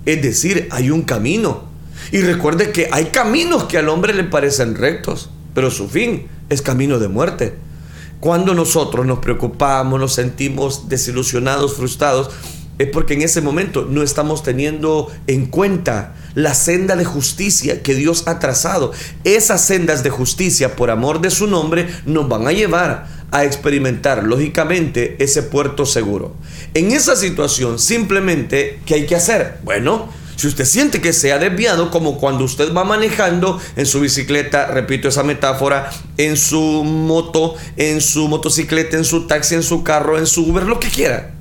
Es 0.05 0.22
decir, 0.22 0.67
hay 0.72 0.91
un 0.91 1.01
camino. 1.01 1.63
Y 2.12 2.20
recuerde 2.22 2.72
que 2.72 2.89
hay 2.91 3.05
caminos 3.05 3.63
que 3.63 3.77
al 3.77 3.89
hombre 3.89 4.13
le 4.13 4.24
parecen 4.24 4.75
rectos, 4.75 5.29
pero 5.53 5.72
su 5.72 5.88
fin 5.88 6.27
es 6.50 6.62
camino 6.62 7.00
de 7.00 7.08
muerte. 7.08 7.55
Cuando 8.19 8.53
nosotros 8.53 9.05
nos 9.05 9.19
preocupamos, 9.19 10.00
nos 10.00 10.13
sentimos 10.13 10.89
desilusionados, 10.89 11.75
frustrados, 11.75 12.29
es 12.77 12.89
porque 12.89 13.13
en 13.13 13.22
ese 13.22 13.41
momento 13.41 13.88
no 13.89 14.03
estamos 14.03 14.43
teniendo 14.43 15.10
en 15.27 15.45
cuenta 15.45 16.15
la 16.34 16.53
senda 16.53 16.95
de 16.95 17.05
justicia 17.05 17.81
que 17.81 17.95
Dios 17.95 18.24
ha 18.27 18.39
trazado. 18.39 18.91
Esas 19.24 19.62
sendas 19.62 20.03
de 20.03 20.10
justicia, 20.10 20.75
por 20.75 20.89
amor 20.89 21.22
de 21.22 21.29
su 21.29 21.48
nombre, 21.48 21.88
nos 22.05 22.27
van 22.27 22.48
a 22.48 22.51
llevar 22.51 23.07
a 23.31 23.45
experimentar, 23.45 24.24
lógicamente, 24.24 25.15
ese 25.19 25.43
puerto 25.43 25.86
seguro. 25.86 26.36
En 26.74 26.91
esa 26.91 27.15
situación, 27.15 27.79
simplemente, 27.79 28.79
¿qué 28.86 28.95
hay 28.95 29.05
que 29.05 29.15
hacer? 29.15 29.60
Bueno, 29.63 30.10
si 30.36 30.48
usted 30.48 30.65
siente 30.65 31.01
que 31.01 31.13
se 31.13 31.32
ha 31.32 31.38
desviado, 31.38 31.92
como 31.92 32.18
cuando 32.18 32.44
usted 32.44 32.74
va 32.74 32.84
manejando 32.84 33.60
en 33.75 33.86
su 33.86 34.00
bicicleta, 34.00 34.68
repito 34.68 35.08
esa 35.08 35.24
metáfora, 35.24 35.89
en 36.18 36.38
su 36.38 36.84
moto, 36.84 37.56
en 37.77 38.01
su 38.01 38.27
motocicleta, 38.27 38.98
en 38.98 39.06
su 39.06 39.27
taxi, 39.27 39.56
en 39.56 39.63
su 39.63 39.84
carro, 39.84 40.18
en 40.18 40.27
su 40.27 40.50
Uber, 40.50 40.63
lo 40.63 40.80
que 40.80 40.89
quiera 40.89 41.36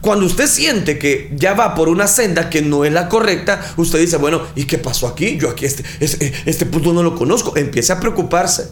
cuando 0.00 0.26
usted 0.26 0.46
siente 0.46 0.98
que 0.98 1.30
ya 1.34 1.54
va 1.54 1.74
por 1.74 1.88
una 1.88 2.06
senda 2.06 2.50
que 2.50 2.62
no 2.62 2.84
es 2.84 2.92
la 2.92 3.08
correcta, 3.08 3.74
usted 3.76 3.98
dice, 4.00 4.16
bueno, 4.16 4.42
¿y 4.54 4.64
qué 4.64 4.78
pasó 4.78 5.08
aquí? 5.08 5.36
Yo 5.38 5.50
aquí 5.50 5.66
este, 5.66 5.84
este, 6.00 6.32
este 6.46 6.66
punto 6.66 6.92
no 6.92 7.02
lo 7.02 7.16
conozco. 7.16 7.56
Empiece 7.56 7.92
a 7.92 8.00
preocuparse. 8.00 8.68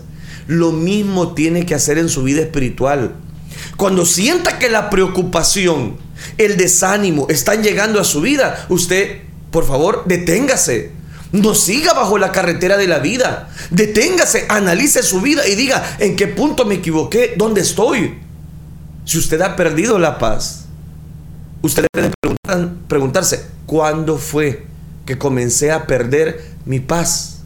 Lo 0.47 0.71
mismo 0.71 1.35
tiene 1.35 1.67
que 1.67 1.75
hacer 1.75 1.99
en 1.99 2.09
su 2.09 2.23
vida 2.23 2.43
espiritual. 2.43 3.17
Cuando 3.77 4.07
sienta 4.07 4.59
que 4.59 4.69
la 4.69 4.89
preocupación, 4.89 5.97
el 6.39 6.57
desánimo 6.57 7.27
están 7.29 7.63
llegando 7.63 8.01
a 8.01 8.05
su 8.05 8.21
vida, 8.21 8.65
usted, 8.69 9.23
por 9.51 9.67
favor, 9.67 10.05
deténgase. 10.07 10.93
No 11.33 11.55
siga 11.55 11.93
bajo 11.93 12.19
la 12.19 12.33
carretera 12.33 12.77
de 12.77 12.87
la 12.87 12.99
vida. 13.01 13.51
Deténgase, 13.71 14.47
analice 14.49 15.03
su 15.03 15.21
vida 15.21 15.47
y 15.47 15.55
diga, 15.55 15.97
¿en 15.99 16.17
qué 16.17 16.29
punto 16.29 16.65
me 16.65 16.77
equivoqué? 16.77 17.35
¿Dónde 17.37 17.61
estoy? 17.63 18.19
Si 19.05 19.19
usted 19.19 19.41
ha 19.41 19.57
perdido 19.57 19.99
la 19.99 20.19
paz, 20.19 20.67
Ustedes 21.67 21.89
deben 21.93 22.79
preguntarse, 22.87 23.45
¿cuándo 23.67 24.19
fue 24.19 24.67
que 25.05 25.19
comencé 25.19 25.73
a 25.73 25.87
perder 25.87 26.45
mi 26.65 26.81
paz? 26.81 27.41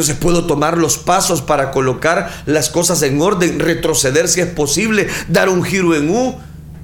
Se 0.00 0.14
puedo 0.14 0.46
tomar 0.46 0.78
los 0.78 0.96
pasos 0.96 1.42
para 1.42 1.70
colocar 1.70 2.30
las 2.46 2.70
cosas 2.70 3.02
en 3.02 3.20
orden, 3.20 3.58
retroceder 3.58 4.28
si 4.28 4.40
es 4.40 4.46
posible, 4.46 5.08
dar 5.28 5.48
un 5.48 5.62
giro 5.62 5.94
en 5.94 6.08
U, 6.08 6.36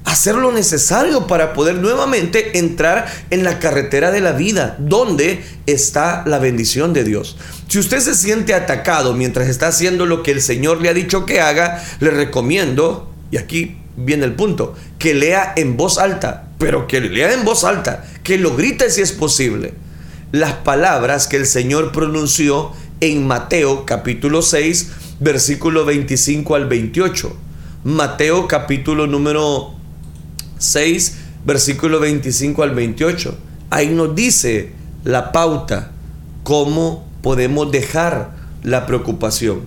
hacer 0.05 0.35
lo 0.35 0.53
necesario 0.53 1.27
para 1.27 1.55
poder 1.55 1.77
nuevamente 1.77 2.59
entrar 2.59 3.07
en 3.31 3.43
la 3.43 3.59
carretera 3.59 4.11
de 4.11 4.21
la 4.21 4.33
vida, 4.33 4.77
donde 4.79 5.43
está 5.67 6.23
la 6.27 6.39
bendición 6.39 6.93
de 6.93 7.05
Dios. 7.05 7.37
Si 7.69 7.79
usted 7.79 8.01
se 8.01 8.15
siente 8.15 8.55
atacado 8.55 9.15
mientras 9.15 9.49
está 9.49 9.69
haciendo 9.69 10.07
lo 10.07 10.23
que 10.23 10.31
el 10.31 10.43
Señor 10.43 10.81
le 10.81 10.91
ha 10.91 10.95
dicho 10.95 11.25
que 11.25 11.41
haga, 11.41 11.83
le 12.01 12.11
recomiendo, 12.11 13.11
y 13.31 13.39
aquí 13.39 13.79
viene 13.97 14.27
el 14.27 14.35
punto, 14.35 14.75
que 14.99 15.15
lea 15.15 15.55
en 15.57 15.77
voz 15.77 15.99
alta, 15.99 16.49
pero 16.59 16.87
que 16.87 17.01
lea 17.01 17.33
en 17.33 17.45
voz 17.45 17.65
alta, 17.65 18.05
que 18.23 18.39
lo 18.39 18.55
grite 18.55 18.91
si 18.91 19.01
es 19.01 19.13
posible. 19.13 19.75
Las 20.33 20.53
palabras 20.53 21.29
que 21.29 21.37
el 21.37 21.47
Señor 21.47 21.93
pronunció 21.93 22.73
en 23.01 23.27
Mateo 23.27 23.87
capítulo 23.87 24.43
6, 24.43 24.91
versículo 25.21 25.85
25 25.85 26.55
al 26.55 26.67
28. 26.67 27.37
Mateo 27.85 28.49
capítulo 28.49 29.07
número 29.07 29.74
6, 30.65 31.17
versículo 31.45 32.01
25 32.01 32.63
al 32.63 32.75
28. 32.75 33.37
Ahí 33.71 33.89
nos 33.89 34.15
dice 34.15 34.73
la 35.05 35.33
pauta, 35.33 35.93
cómo 36.43 37.07
podemos 37.23 37.73
dejar 37.73 38.33
la 38.63 38.87
preocupación. 38.87 39.63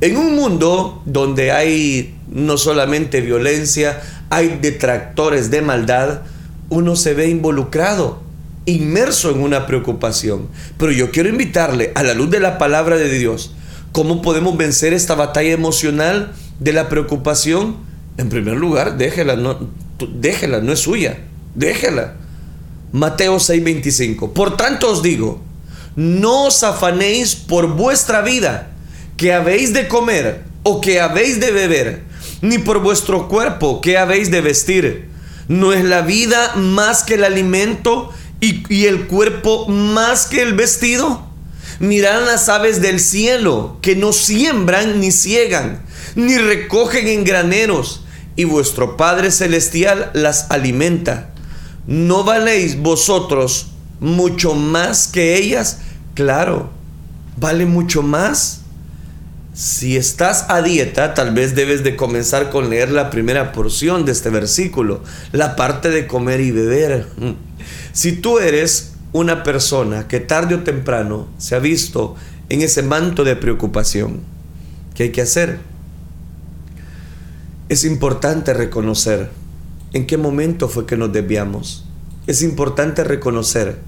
En 0.00 0.16
un 0.16 0.34
mundo 0.34 1.02
donde 1.06 1.52
hay 1.52 2.14
no 2.28 2.56
solamente 2.56 3.20
violencia, 3.20 4.00
hay 4.30 4.58
detractores 4.60 5.50
de 5.50 5.62
maldad, 5.62 6.22
uno 6.70 6.96
se 6.96 7.14
ve 7.14 7.28
involucrado, 7.28 8.22
inmerso 8.66 9.30
en 9.30 9.40
una 9.40 9.66
preocupación. 9.66 10.48
Pero 10.78 10.92
yo 10.92 11.10
quiero 11.10 11.28
invitarle 11.28 11.92
a 11.94 12.02
la 12.02 12.14
luz 12.14 12.30
de 12.30 12.40
la 12.40 12.58
palabra 12.58 12.96
de 12.96 13.10
Dios, 13.10 13.54
¿cómo 13.92 14.22
podemos 14.22 14.56
vencer 14.56 14.92
esta 14.92 15.14
batalla 15.14 15.52
emocional 15.52 16.32
de 16.58 16.72
la 16.72 16.88
preocupación? 16.88 17.76
En 18.16 18.28
primer 18.28 18.56
lugar, 18.56 18.96
déjela, 18.96 19.36
no, 19.36 19.68
déjela, 19.98 20.60
no 20.60 20.72
es 20.72 20.80
suya, 20.80 21.18
déjela. 21.54 22.14
Mateo 22.92 23.38
6:25. 23.38 24.32
Por 24.32 24.56
tanto 24.56 24.90
os 24.90 25.02
digo, 25.02 25.40
no 25.96 26.44
os 26.44 26.62
afanéis 26.62 27.34
por 27.34 27.66
vuestra 27.68 28.22
vida 28.22 28.70
que 29.16 29.32
habéis 29.32 29.72
de 29.72 29.88
comer 29.88 30.44
o 30.62 30.80
que 30.80 31.00
habéis 31.00 31.40
de 31.40 31.50
beber, 31.50 32.02
ni 32.40 32.58
por 32.58 32.80
vuestro 32.80 33.28
cuerpo 33.28 33.80
que 33.80 33.98
habéis 33.98 34.30
de 34.30 34.40
vestir. 34.40 35.08
¿No 35.48 35.72
es 35.72 35.84
la 35.84 36.02
vida 36.02 36.54
más 36.56 37.02
que 37.02 37.14
el 37.14 37.24
alimento 37.24 38.10
y, 38.40 38.62
y 38.72 38.86
el 38.86 39.06
cuerpo 39.06 39.68
más 39.68 40.26
que 40.26 40.42
el 40.42 40.54
vestido? 40.54 41.26
Mirad 41.80 42.24
las 42.26 42.48
aves 42.48 42.80
del 42.80 43.00
cielo, 43.00 43.78
que 43.82 43.96
no 43.96 44.12
siembran 44.12 45.00
ni 45.00 45.10
ciegan, 45.10 45.82
ni 46.14 46.38
recogen 46.38 47.08
en 47.08 47.24
graneros, 47.24 48.01
y 48.36 48.44
vuestro 48.44 48.96
Padre 48.96 49.30
Celestial 49.30 50.10
las 50.14 50.50
alimenta. 50.50 51.30
¿No 51.86 52.24
valéis 52.24 52.80
vosotros 52.80 53.68
mucho 54.00 54.54
más 54.54 55.08
que 55.08 55.36
ellas? 55.36 55.78
Claro, 56.14 56.70
vale 57.36 57.66
mucho 57.66 58.02
más. 58.02 58.60
Si 59.54 59.96
estás 59.96 60.46
a 60.48 60.62
dieta, 60.62 61.12
tal 61.14 61.34
vez 61.34 61.54
debes 61.54 61.84
de 61.84 61.94
comenzar 61.94 62.50
con 62.50 62.70
leer 62.70 62.90
la 62.90 63.10
primera 63.10 63.52
porción 63.52 64.04
de 64.04 64.12
este 64.12 64.30
versículo, 64.30 65.02
la 65.32 65.56
parte 65.56 65.90
de 65.90 66.06
comer 66.06 66.40
y 66.40 66.50
beber. 66.50 67.08
Si 67.92 68.12
tú 68.12 68.38
eres 68.38 68.92
una 69.12 69.42
persona 69.42 70.08
que 70.08 70.20
tarde 70.20 70.54
o 70.54 70.60
temprano 70.60 71.28
se 71.36 71.54
ha 71.54 71.58
visto 71.58 72.16
en 72.48 72.62
ese 72.62 72.82
manto 72.82 73.24
de 73.24 73.36
preocupación. 73.36 74.20
¿Qué 74.94 75.04
hay 75.04 75.12
que 75.12 75.22
hacer? 75.22 75.58
Es 77.72 77.84
importante 77.84 78.52
reconocer 78.52 79.30
en 79.94 80.06
qué 80.06 80.18
momento 80.18 80.68
fue 80.68 80.84
que 80.84 80.98
nos 80.98 81.10
desviamos. 81.10 81.86
Es 82.26 82.42
importante 82.42 83.02
reconocer 83.02 83.78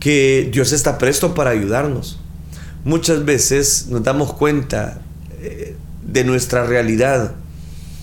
que 0.00 0.48
Dios 0.50 0.72
está 0.72 0.96
presto 0.96 1.34
para 1.34 1.50
ayudarnos. 1.50 2.18
Muchas 2.86 3.26
veces 3.26 3.88
nos 3.90 4.02
damos 4.02 4.32
cuenta 4.32 5.02
eh, 5.42 5.76
de 6.02 6.24
nuestra 6.24 6.64
realidad, 6.64 7.34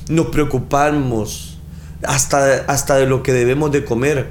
nos 0.10 0.28
preocupamos 0.28 1.58
hasta, 2.04 2.66
hasta 2.68 2.98
de 2.98 3.08
lo 3.08 3.24
que 3.24 3.34
debemos 3.34 3.72
de 3.72 3.86
comer 3.86 4.28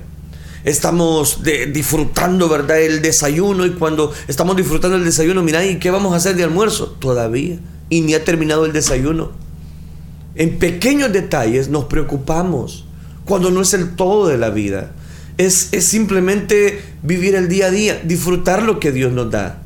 estamos 0.62 1.40
disfrutando, 1.72 2.48
¿verdad? 2.48 2.80
El 2.80 3.02
desayuno 3.02 3.66
y 3.66 3.72
cuando 3.72 4.12
estamos 4.28 4.56
disfrutando 4.56 4.96
el 4.96 5.04
desayuno, 5.04 5.42
mira, 5.42 5.64
¿y 5.64 5.80
qué 5.80 5.90
vamos 5.90 6.12
a 6.12 6.18
hacer 6.18 6.36
de 6.36 6.44
almuerzo? 6.44 6.96
Todavía. 7.00 7.58
Y 7.90 8.02
ni 8.02 8.14
ha 8.14 8.24
terminado 8.24 8.64
el 8.64 8.72
desayuno. 8.72 9.47
En 10.34 10.58
pequeños 10.58 11.12
detalles 11.12 11.68
nos 11.68 11.84
preocupamos 11.84 12.84
cuando 13.24 13.50
no 13.50 13.62
es 13.62 13.74
el 13.74 13.96
todo 13.96 14.28
de 14.28 14.38
la 14.38 14.50
vida. 14.50 14.92
Es, 15.36 15.68
es 15.72 15.86
simplemente 15.86 16.82
vivir 17.02 17.34
el 17.34 17.48
día 17.48 17.66
a 17.66 17.70
día, 17.70 18.00
disfrutar 18.04 18.62
lo 18.62 18.80
que 18.80 18.92
Dios 18.92 19.12
nos 19.12 19.30
da. 19.30 19.62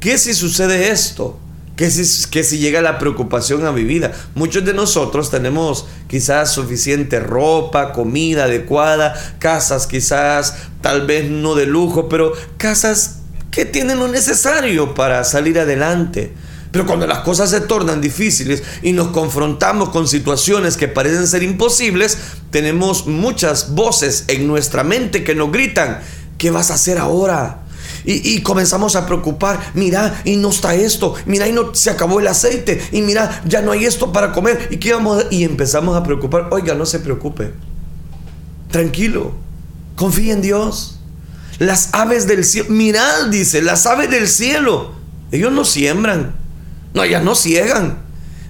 ¿Qué 0.00 0.18
si 0.18 0.34
sucede 0.34 0.90
esto? 0.90 1.38
que 1.76 1.90
si, 1.90 2.28
que 2.28 2.44
si 2.44 2.58
llega 2.58 2.80
la 2.80 2.98
preocupación 2.98 3.66
a 3.66 3.72
mi 3.72 3.84
vida. 3.84 4.12
Muchos 4.34 4.64
de 4.64 4.74
nosotros 4.74 5.30
tenemos 5.30 5.86
quizás 6.08 6.52
suficiente 6.52 7.20
ropa, 7.20 7.92
comida 7.92 8.44
adecuada, 8.44 9.14
casas 9.38 9.86
quizás 9.86 10.56
tal 10.80 11.06
vez 11.06 11.30
no 11.30 11.54
de 11.54 11.66
lujo, 11.66 12.08
pero 12.08 12.32
casas 12.58 13.20
que 13.50 13.64
tienen 13.64 13.98
lo 13.98 14.08
necesario 14.08 14.94
para 14.94 15.24
salir 15.24 15.58
adelante. 15.58 16.32
Pero 16.74 16.86
cuando 16.86 17.06
las 17.06 17.20
cosas 17.20 17.50
se 17.50 17.60
tornan 17.60 18.00
difíciles 18.00 18.64
y 18.82 18.90
nos 18.90 19.10
confrontamos 19.10 19.90
con 19.90 20.08
situaciones 20.08 20.76
que 20.76 20.88
parecen 20.88 21.28
ser 21.28 21.44
imposibles, 21.44 22.18
tenemos 22.50 23.06
muchas 23.06 23.76
voces 23.76 24.24
en 24.26 24.48
nuestra 24.48 24.82
mente 24.82 25.22
que 25.22 25.36
nos 25.36 25.52
gritan, 25.52 26.00
¿qué 26.36 26.50
vas 26.50 26.72
a 26.72 26.74
hacer 26.74 26.98
ahora? 26.98 27.60
Y, 28.04 28.40
comenzamos 28.40 28.96
a 28.96 29.06
preocupar, 29.06 29.70
mira, 29.74 30.20
y 30.24 30.34
no 30.34 30.48
está 30.48 30.74
esto, 30.74 31.14
mira, 31.26 31.46
y 31.46 31.52
no 31.52 31.72
se 31.76 31.90
acabó 31.90 32.18
el 32.18 32.26
aceite, 32.26 32.82
y 32.90 33.02
mira, 33.02 33.40
ya 33.46 33.62
no 33.62 33.70
hay 33.70 33.84
esto 33.84 34.12
para 34.12 34.32
comer, 34.32 34.66
y 34.72 34.78
qué 34.78 34.94
vamos 34.94 35.26
y 35.30 35.44
empezamos 35.44 35.96
a 35.96 36.02
preocupar. 36.02 36.48
Oiga, 36.50 36.74
no 36.74 36.86
se 36.86 36.98
preocupe. 36.98 37.52
Tranquilo. 38.72 39.32
Confía 39.94 40.32
en 40.32 40.42
Dios. 40.42 40.98
Las 41.60 41.90
aves 41.92 42.26
del 42.26 42.44
cielo, 42.44 42.66
mirad, 42.70 43.28
dice, 43.28 43.62
las 43.62 43.86
aves 43.86 44.10
del 44.10 44.26
cielo, 44.26 44.90
ellos 45.30 45.52
no 45.52 45.64
siembran, 45.64 46.42
no, 46.94 47.02
ellas 47.02 47.24
no 47.24 47.34
ciegan, 47.34 47.98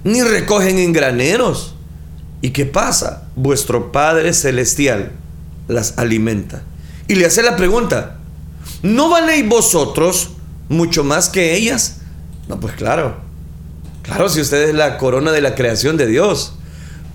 ni 0.03 0.21
recogen 0.21 0.77
en 0.77 0.93
graneros. 0.93 1.75
¿Y 2.41 2.51
qué 2.51 2.65
pasa? 2.65 3.27
Vuestro 3.35 3.91
Padre 3.91 4.33
Celestial 4.33 5.11
las 5.67 5.97
alimenta. 5.97 6.61
Y 7.07 7.15
le 7.15 7.25
hace 7.25 7.41
la 7.41 7.55
pregunta, 7.55 8.19
¿no 8.83 9.09
valéis 9.09 9.47
vosotros 9.49 10.29
mucho 10.69 11.03
más 11.03 11.29
que 11.29 11.55
ellas? 11.55 12.01
No, 12.47 12.59
pues 12.59 12.75
claro. 12.75 13.17
Claro, 14.03 14.29
si 14.29 14.41
usted 14.41 14.69
es 14.69 14.75
la 14.75 14.99
corona 14.99 15.31
de 15.31 15.41
la 15.41 15.55
creación 15.55 15.97
de 15.97 16.05
Dios. 16.05 16.53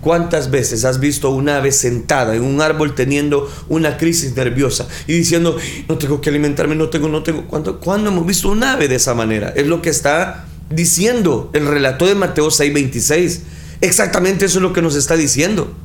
¿Cuántas 0.01 0.49
veces 0.49 0.83
has 0.83 0.99
visto 0.99 1.29
una 1.29 1.57
ave 1.57 1.71
sentada 1.71 2.35
en 2.35 2.43
un 2.43 2.59
árbol 2.59 2.95
teniendo 2.95 3.49
una 3.69 3.97
crisis 3.97 4.35
nerviosa 4.35 4.87
y 5.05 5.13
diciendo, 5.13 5.55
no 5.87 5.99
tengo 5.99 6.19
que 6.19 6.29
alimentarme, 6.29 6.73
no 6.73 6.89
tengo, 6.89 7.07
no 7.07 7.21
tengo? 7.21 7.45
¿Cuándo, 7.45 7.79
¿Cuándo 7.79 8.09
hemos 8.09 8.25
visto 8.25 8.49
un 8.49 8.63
ave 8.63 8.87
de 8.87 8.95
esa 8.95 9.13
manera? 9.13 9.53
Es 9.55 9.67
lo 9.67 9.79
que 9.83 9.91
está 9.91 10.47
diciendo 10.73 11.49
el 11.53 11.67
relato 11.67 12.05
de 12.05 12.15
Mateo 12.15 12.47
6:26. 12.49 13.41
Exactamente 13.81 14.45
eso 14.45 14.59
es 14.59 14.61
lo 14.61 14.73
que 14.73 14.81
nos 14.81 14.95
está 14.95 15.15
diciendo. 15.15 15.75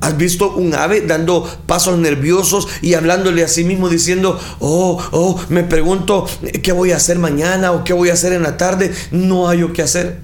¿Has 0.00 0.16
visto 0.16 0.54
un 0.54 0.74
ave 0.74 1.00
dando 1.00 1.44
pasos 1.66 1.98
nerviosos 1.98 2.68
y 2.82 2.94
hablándole 2.94 3.42
a 3.42 3.48
sí 3.48 3.64
mismo 3.64 3.88
diciendo, 3.88 4.38
oh, 4.60 5.02
oh, 5.10 5.40
me 5.48 5.64
pregunto 5.64 6.26
qué 6.62 6.70
voy 6.70 6.92
a 6.92 6.96
hacer 6.96 7.18
mañana 7.18 7.72
o 7.72 7.82
qué 7.82 7.92
voy 7.92 8.10
a 8.10 8.12
hacer 8.12 8.32
en 8.32 8.44
la 8.44 8.56
tarde? 8.56 8.92
No 9.10 9.48
hay 9.48 9.66
qué 9.74 9.82
hacer. 9.82 10.20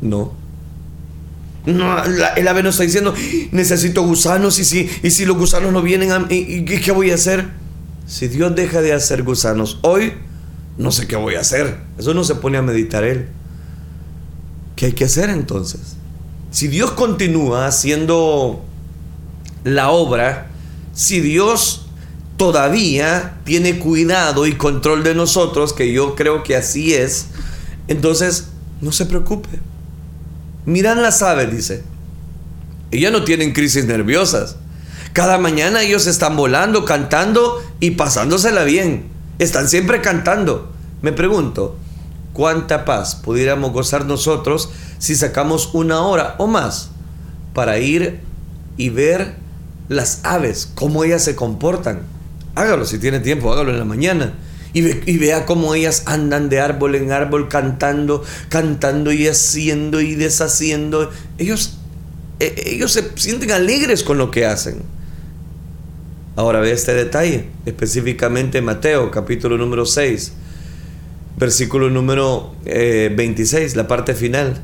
No. 0.00 0.32
no 1.66 2.02
el 2.04 2.48
ave 2.48 2.62
no 2.62 2.70
está 2.70 2.84
diciendo, 2.84 3.12
necesito 3.52 4.02
gusanos 4.02 4.58
y 4.58 4.64
si, 4.64 4.88
y 5.02 5.10
si 5.10 5.26
los 5.26 5.36
gusanos 5.36 5.72
no 5.72 5.82
vienen, 5.82 6.12
a, 6.12 6.26
y, 6.30 6.64
¿qué 6.64 6.92
voy 6.92 7.10
a 7.10 7.16
hacer? 7.16 7.48
Si 8.06 8.28
Dios 8.28 8.56
deja 8.56 8.80
de 8.80 8.94
hacer 8.94 9.24
gusanos 9.24 9.78
hoy, 9.82 10.14
no 10.78 10.90
sé 10.90 11.06
qué 11.06 11.16
voy 11.16 11.34
a 11.34 11.40
hacer. 11.40 11.76
Eso 12.00 12.14
no 12.14 12.24
se 12.24 12.34
pone 12.34 12.58
a 12.58 12.62
meditar 12.62 13.04
él. 13.04 13.28
¿Qué 14.76 14.86
hay 14.86 14.92
que 14.92 15.04
hacer 15.04 15.30
entonces? 15.30 15.96
Si 16.50 16.68
Dios 16.68 16.90
continúa 16.92 17.66
haciendo 17.66 18.64
la 19.62 19.90
obra 19.90 20.50
si 20.92 21.20
Dios 21.20 21.86
todavía 22.36 23.38
tiene 23.44 23.78
cuidado 23.78 24.46
y 24.46 24.52
control 24.52 25.02
de 25.02 25.14
nosotros, 25.14 25.72
que 25.72 25.92
yo 25.92 26.14
creo 26.14 26.42
que 26.42 26.56
así 26.56 26.94
es, 26.94 27.26
entonces 27.88 28.48
no 28.80 28.92
se 28.92 29.06
preocupe. 29.06 29.48
Miran 30.66 31.02
las 31.02 31.22
aves, 31.22 31.50
dice. 31.50 31.82
Ellas 32.90 33.12
no 33.12 33.24
tienen 33.24 33.52
crisis 33.52 33.84
nerviosas. 33.84 34.56
Cada 35.12 35.38
mañana 35.38 35.82
ellos 35.82 36.06
están 36.06 36.36
volando, 36.36 36.84
cantando 36.84 37.62
y 37.78 37.92
pasándosela 37.92 38.64
bien. 38.64 39.04
Están 39.38 39.68
siempre 39.68 40.00
cantando. 40.00 40.72
Me 41.02 41.12
pregunto, 41.12 41.78
¿cuánta 42.32 42.84
paz 42.84 43.16
pudiéramos 43.16 43.72
gozar 43.72 44.06
nosotros 44.06 44.70
si 44.98 45.14
sacamos 45.16 45.70
una 45.72 46.02
hora 46.02 46.34
o 46.38 46.46
más 46.46 46.90
para 47.54 47.78
ir 47.78 48.20
y 48.76 48.88
ver 48.90 49.34
las 49.90 50.20
aves, 50.22 50.70
cómo 50.74 51.04
ellas 51.04 51.24
se 51.24 51.34
comportan. 51.34 52.02
Hágalo 52.54 52.84
si 52.84 52.98
tiene 52.98 53.20
tiempo, 53.20 53.52
hágalo 53.52 53.72
en 53.72 53.78
la 53.78 53.84
mañana. 53.84 54.34
Y, 54.72 55.18
vea 55.18 55.46
cómo 55.46 55.74
ellas 55.74 56.04
andan 56.06 56.48
de 56.48 56.60
árbol 56.60 56.94
en 56.94 57.10
árbol 57.10 57.48
cantando, 57.48 58.22
cantando 58.48 59.12
y 59.12 59.26
haciendo 59.26 60.00
y 60.00 60.14
deshaciendo. 60.14 61.10
Ellos, 61.38 61.78
e, 62.38 62.54
ellos 62.66 62.92
se 62.92 63.10
sienten 63.16 63.50
alegres 63.50 64.04
con 64.04 64.16
lo 64.16 64.30
que 64.30 64.46
hacen. 64.46 64.82
Ahora 66.36 66.60
ve 66.60 66.70
este 66.70 66.94
detalle, 66.94 67.48
específicamente 67.66 68.62
Mateo 68.62 69.10
capítulo 69.10 69.58
número 69.58 69.84
6, 69.84 70.32
versículo 71.40 71.90
número 71.90 72.54
26, 72.64 73.72
eh, 73.72 73.76
la 73.76 73.88
parte 73.88 74.14
final. 74.14 74.60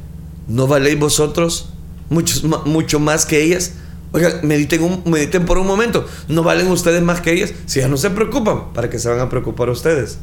¿No 0.47 0.69
valéis 0.69 0.99
vosotros 0.99 1.71
mucho, 2.11 2.47
mucho 2.67 3.01
más 3.01 3.27
que 3.27 3.43
ellas? 3.43 3.73
Oiga, 4.12 4.41
mediten, 4.43 5.03
mediten 5.07 5.45
por 5.47 5.59
un 5.59 5.67
momento. 5.67 6.07
¿No 6.29 6.45
valen 6.45 6.69
ustedes 6.69 7.03
más 7.03 7.21
que 7.21 7.33
ellas? 7.33 7.53
Si 7.65 7.81
ya 7.81 7.89
no 7.89 7.97
se 7.97 8.11
preocupan, 8.11 8.73
¿para 8.73 8.89
qué 8.89 8.99
se 8.99 9.09
van 9.09 9.21
a 9.21 9.29
preocupar 9.29 9.71
ustedes? 9.71 10.19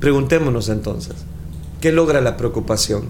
Preguntémonos 0.00 0.68
entonces, 0.68 1.14
¿qué 1.80 1.92
logra 1.92 2.20
la 2.20 2.36
preocupación? 2.36 3.04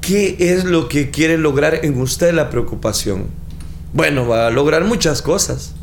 ¿Qué 0.00 0.36
es 0.38 0.64
lo 0.64 0.88
que 0.88 1.10
quiere 1.10 1.38
lograr 1.38 1.84
en 1.84 2.00
usted 2.00 2.34
la 2.34 2.50
preocupación? 2.50 3.26
Bueno, 3.92 4.28
va 4.28 4.46
a 4.46 4.50
lograr 4.50 4.84
muchas 4.84 5.22
cosas. 5.22 5.74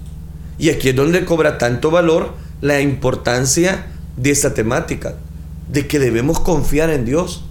Y 0.59 0.69
aquí 0.69 0.89
es 0.89 0.95
donde 0.95 1.25
cobra 1.25 1.57
tanto 1.57 1.91
valor 1.91 2.33
la 2.61 2.81
importancia 2.81 3.87
de 4.15 4.31
esta 4.31 4.53
temática, 4.53 5.15
de 5.69 5.87
que 5.87 5.99
debemos 5.99 6.39
confiar 6.39 6.89
en 6.89 7.05
Dios. 7.05 7.43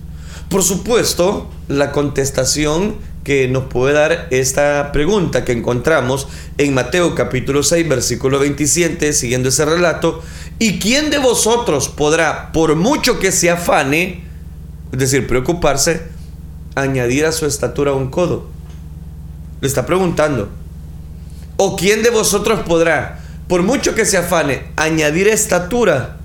Por 0.48 0.62
supuesto, 0.62 1.50
la 1.68 1.92
contestación 1.92 2.96
que 3.26 3.48
nos 3.48 3.64
puede 3.64 3.92
dar 3.92 4.28
esta 4.30 4.92
pregunta 4.92 5.44
que 5.44 5.50
encontramos 5.50 6.28
en 6.58 6.74
Mateo 6.74 7.16
capítulo 7.16 7.64
6, 7.64 7.88
versículo 7.88 8.38
27, 8.38 9.12
siguiendo 9.12 9.48
ese 9.48 9.64
relato. 9.64 10.22
¿Y 10.60 10.78
quién 10.78 11.10
de 11.10 11.18
vosotros 11.18 11.88
podrá, 11.88 12.52
por 12.52 12.76
mucho 12.76 13.18
que 13.18 13.32
se 13.32 13.50
afane, 13.50 14.22
es 14.92 14.98
decir, 15.00 15.26
preocuparse, 15.26 16.02
añadir 16.76 17.26
a 17.26 17.32
su 17.32 17.46
estatura 17.46 17.94
un 17.94 18.10
codo? 18.10 18.46
Le 19.60 19.66
está 19.66 19.86
preguntando. 19.86 20.48
¿O 21.56 21.74
quién 21.74 22.04
de 22.04 22.10
vosotros 22.10 22.60
podrá, 22.60 23.24
por 23.48 23.64
mucho 23.64 23.96
que 23.96 24.04
se 24.04 24.18
afane, 24.18 24.68
añadir 24.76 25.26
estatura 25.26 26.18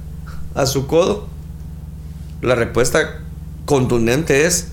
a 0.54 0.68
su 0.68 0.86
codo? 0.86 1.31
La 2.42 2.56
respuesta 2.56 3.22
contundente 3.66 4.46
es 4.46 4.68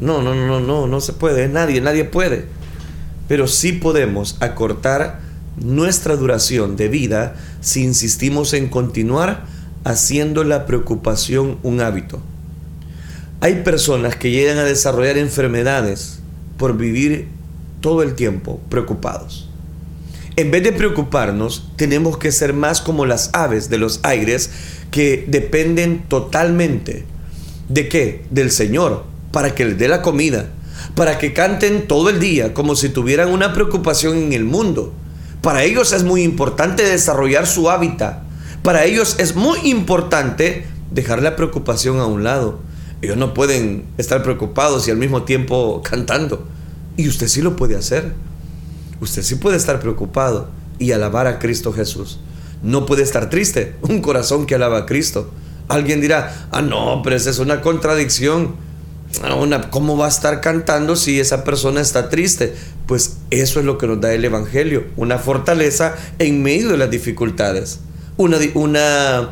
no, 0.00 0.22
no, 0.22 0.34
no, 0.34 0.60
no, 0.60 0.86
no 0.86 1.00
se 1.00 1.12
puede, 1.12 1.48
nadie, 1.48 1.80
nadie 1.80 2.04
puede. 2.04 2.46
Pero 3.28 3.46
sí 3.46 3.72
podemos 3.72 4.36
acortar 4.40 5.20
nuestra 5.56 6.16
duración 6.16 6.76
de 6.76 6.88
vida 6.88 7.36
si 7.60 7.82
insistimos 7.82 8.52
en 8.54 8.68
continuar 8.68 9.44
haciendo 9.84 10.44
la 10.44 10.66
preocupación 10.66 11.58
un 11.62 11.80
hábito. 11.80 12.20
Hay 13.40 13.62
personas 13.62 14.16
que 14.16 14.30
llegan 14.30 14.58
a 14.58 14.64
desarrollar 14.64 15.18
enfermedades 15.18 16.20
por 16.56 16.76
vivir 16.76 17.28
todo 17.80 18.02
el 18.02 18.14
tiempo 18.14 18.60
preocupados. 18.68 19.51
En 20.42 20.50
vez 20.50 20.62
de 20.62 20.72
preocuparnos, 20.72 21.70
tenemos 21.76 22.18
que 22.18 22.32
ser 22.32 22.52
más 22.52 22.80
como 22.80 23.06
las 23.06 23.30
aves 23.32 23.70
de 23.70 23.78
los 23.78 24.00
aires 24.02 24.50
que 24.90 25.24
dependen 25.26 26.02
totalmente 26.08 27.06
de 27.68 27.88
qué? 27.88 28.24
Del 28.30 28.50
Señor, 28.50 29.04
para 29.30 29.54
que 29.54 29.64
les 29.64 29.78
dé 29.78 29.88
la 29.88 30.02
comida, 30.02 30.50
para 30.94 31.18
que 31.18 31.32
canten 31.32 31.86
todo 31.86 32.10
el 32.10 32.20
día 32.20 32.54
como 32.54 32.74
si 32.74 32.88
tuvieran 32.88 33.30
una 33.30 33.52
preocupación 33.52 34.16
en 34.16 34.32
el 34.32 34.44
mundo. 34.44 34.92
Para 35.42 35.62
ellos 35.62 35.92
es 35.92 36.02
muy 36.02 36.22
importante 36.22 36.84
desarrollar 36.84 37.46
su 37.46 37.70
hábitat. 37.70 38.22
Para 38.62 38.84
ellos 38.84 39.16
es 39.18 39.34
muy 39.34 39.58
importante 39.70 40.66
dejar 40.90 41.22
la 41.22 41.36
preocupación 41.36 41.98
a 41.98 42.06
un 42.06 42.24
lado. 42.24 42.60
Ellos 43.00 43.16
no 43.16 43.32
pueden 43.32 43.84
estar 43.96 44.22
preocupados 44.22 44.86
y 44.88 44.90
al 44.90 44.96
mismo 44.96 45.22
tiempo 45.22 45.82
cantando. 45.88 46.46
Y 46.96 47.08
usted 47.08 47.28
sí 47.28 47.42
lo 47.42 47.56
puede 47.56 47.76
hacer. 47.76 48.12
Usted 49.02 49.24
sí 49.24 49.34
puede 49.34 49.56
estar 49.56 49.80
preocupado 49.80 50.48
y 50.78 50.92
alabar 50.92 51.26
a 51.26 51.40
Cristo 51.40 51.72
Jesús. 51.72 52.20
No 52.62 52.86
puede 52.86 53.02
estar 53.02 53.30
triste. 53.30 53.74
Un 53.82 54.00
corazón 54.00 54.46
que 54.46 54.54
alaba 54.54 54.78
a 54.78 54.86
Cristo. 54.86 55.28
Alguien 55.66 56.00
dirá, 56.00 56.46
ah, 56.52 56.62
no, 56.62 57.00
pero 57.02 57.16
esa 57.16 57.30
es 57.30 57.40
una 57.40 57.62
contradicción. 57.62 58.54
Una, 59.36 59.70
¿Cómo 59.70 59.96
va 59.96 60.06
a 60.06 60.08
estar 60.08 60.40
cantando 60.40 60.94
si 60.94 61.18
esa 61.18 61.42
persona 61.42 61.80
está 61.80 62.10
triste? 62.10 62.54
Pues 62.86 63.16
eso 63.30 63.58
es 63.58 63.66
lo 63.66 63.76
que 63.76 63.88
nos 63.88 64.00
da 64.00 64.14
el 64.14 64.24
Evangelio, 64.24 64.84
una 64.96 65.18
fortaleza 65.18 65.96
en 66.20 66.40
medio 66.44 66.68
de 66.68 66.76
las 66.76 66.90
dificultades. 66.90 67.80
Una, 68.18 68.38
una, 68.54 69.30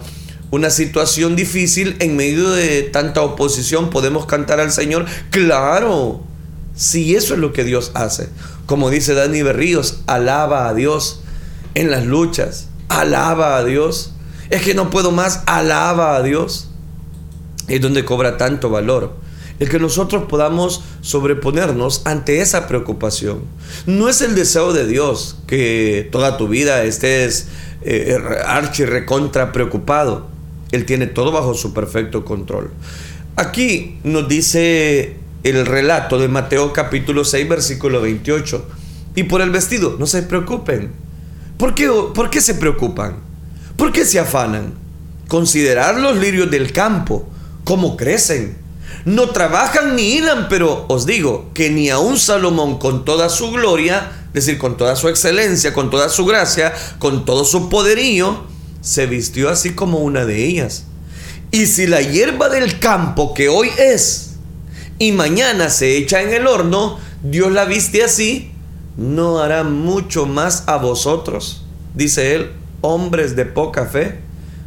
una 0.50 0.70
situación 0.70 1.37
difícil 1.37 1.94
en 2.00 2.16
medio 2.16 2.50
de 2.50 2.83
tanta 2.83 3.22
oposición, 3.22 3.90
podemos 3.90 4.26
cantar 4.26 4.59
al 4.59 4.72
Señor. 4.72 5.06
Claro, 5.30 6.24
si 6.74 7.14
eso 7.14 7.35
es 7.35 7.40
lo 7.40 7.52
que 7.52 7.62
Dios 7.62 7.92
hace. 7.94 8.30
Como 8.70 8.88
dice 8.88 9.14
Dani 9.14 9.42
Berríos, 9.42 9.98
alaba 10.06 10.68
a 10.68 10.74
Dios 10.74 11.22
en 11.74 11.90
las 11.90 12.06
luchas, 12.06 12.68
alaba 12.88 13.56
a 13.56 13.64
Dios. 13.64 14.12
Es 14.48 14.62
que 14.62 14.74
no 14.74 14.90
puedo 14.90 15.11
más, 15.11 15.42
alaba 15.46 16.14
a 16.14 16.22
Dios. 16.22 16.68
Es 17.66 17.80
donde 17.80 18.04
cobra 18.04 18.37
tanto 18.37 18.70
valor. 18.70 19.16
El 19.59 19.68
que 19.68 19.80
nosotros 19.80 20.26
podamos 20.28 20.85
sobreponernos 21.00 22.02
ante 22.04 22.42
esa 22.42 22.68
preocupación. 22.68 23.40
No 23.87 24.09
es 24.09 24.20
el 24.20 24.37
deseo 24.37 24.72
de 24.72 24.87
Dios 24.87 25.38
que 25.48 26.09
toda 26.12 26.37
tu 26.37 26.46
vida 26.46 26.85
estés 26.85 27.48
eh, 27.83 28.16
archi 28.46 28.85
recontra 28.85 29.50
preocupado. 29.50 30.28
Él 30.70 30.87
tiene 30.87 31.09
todo 31.09 31.33
bajo 31.33 31.54
su 31.54 31.74
perfecto 31.74 32.24
control. 32.24 32.70
Aquí 33.35 33.98
nos 34.04 34.28
dice 34.28 35.16
el 35.42 35.64
relato 35.66 36.18
de 36.18 36.29
Mateo 36.29 36.72
capítulo 36.72 37.24
6 37.24 37.48
versículo 37.48 38.00
28. 38.00 38.66
Y 39.14 39.24
por 39.24 39.40
el 39.40 39.50
vestido, 39.50 39.96
no 39.98 40.07
se 40.07 40.22
preocupen. 40.22 40.92
¿Por 41.57 41.74
qué, 41.74 41.90
¿Por 42.14 42.31
qué 42.31 42.40
se 42.40 42.55
preocupan? 42.55 43.16
¿Por 43.76 43.92
qué 43.92 44.05
se 44.05 44.18
afanan? 44.18 44.74
Considerar 45.29 45.98
los 45.98 46.16
lirios 46.16 46.50
del 46.50 46.72
campo, 46.72 47.29
cómo 47.64 47.96
crecen. 47.96 48.59
No 49.05 49.31
trabajan 49.31 49.96
ni 49.96 50.14
hilan, 50.14 50.48
pero 50.48 50.85
os 50.88 51.07
digo 51.07 51.50
que 51.55 51.70
ni 51.70 51.90
un 51.90 52.18
Salomón 52.18 52.79
con 52.79 53.05
toda 53.05 53.29
su 53.29 53.50
gloria, 53.50 54.12
es 54.29 54.44
decir, 54.44 54.59
con 54.59 54.76
toda 54.76 54.96
su 54.96 55.09
excelencia, 55.09 55.72
con 55.72 55.90
toda 55.90 56.09
su 56.09 56.26
gracia, 56.26 56.74
con 56.98 57.24
todo 57.24 57.44
su 57.44 57.68
poderío, 57.68 58.44
se 58.83 59.07
vistió 59.07 59.48
así 59.48 59.74
como 59.74 59.98
una 59.98 60.24
de 60.24 60.44
ellas. 60.44 60.85
Y 61.50 61.66
si 61.66 61.87
la 61.87 62.00
hierba 62.03 62.48
del 62.48 62.79
campo 62.79 63.35
que 63.35 63.48
hoy 63.48 63.70
es 63.79 64.30
y 65.01 65.11
mañana 65.11 65.69
se 65.69 65.97
echa 65.97 66.23
en 66.23 66.33
el 66.33 66.47
horno, 66.47 67.01
Dios 67.25 67.51
la 67.51 67.65
viste 67.65 68.05
así, 68.05 68.53
no 68.97 69.41
hará 69.41 69.65
mucho 69.65 70.27
más 70.27 70.63
a 70.69 70.77
vosotros, 70.77 71.65
dice 71.97 72.37
él, 72.37 72.53
hombres 72.83 73.35
de 73.35 73.47
poca 73.47 73.87
fe. 73.87 74.21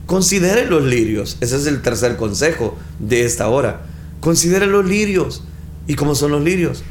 Considere 0.06 0.65
los 0.65 0.84
lirios, 0.84 1.38
ese 1.39 1.56
es 1.56 1.65
el 1.65 1.82
tercer 1.82 2.17
consejo 2.17 2.78
de 3.00 3.24
esta 3.24 3.48
hora. 3.48 3.86
Considere 4.19 4.67
los 4.67 4.86
lirios. 4.86 5.43
¿Y 5.88 5.96
cómo 5.96 6.13
son 6.13 6.32
los 6.32 6.43
lirios? 6.43 6.84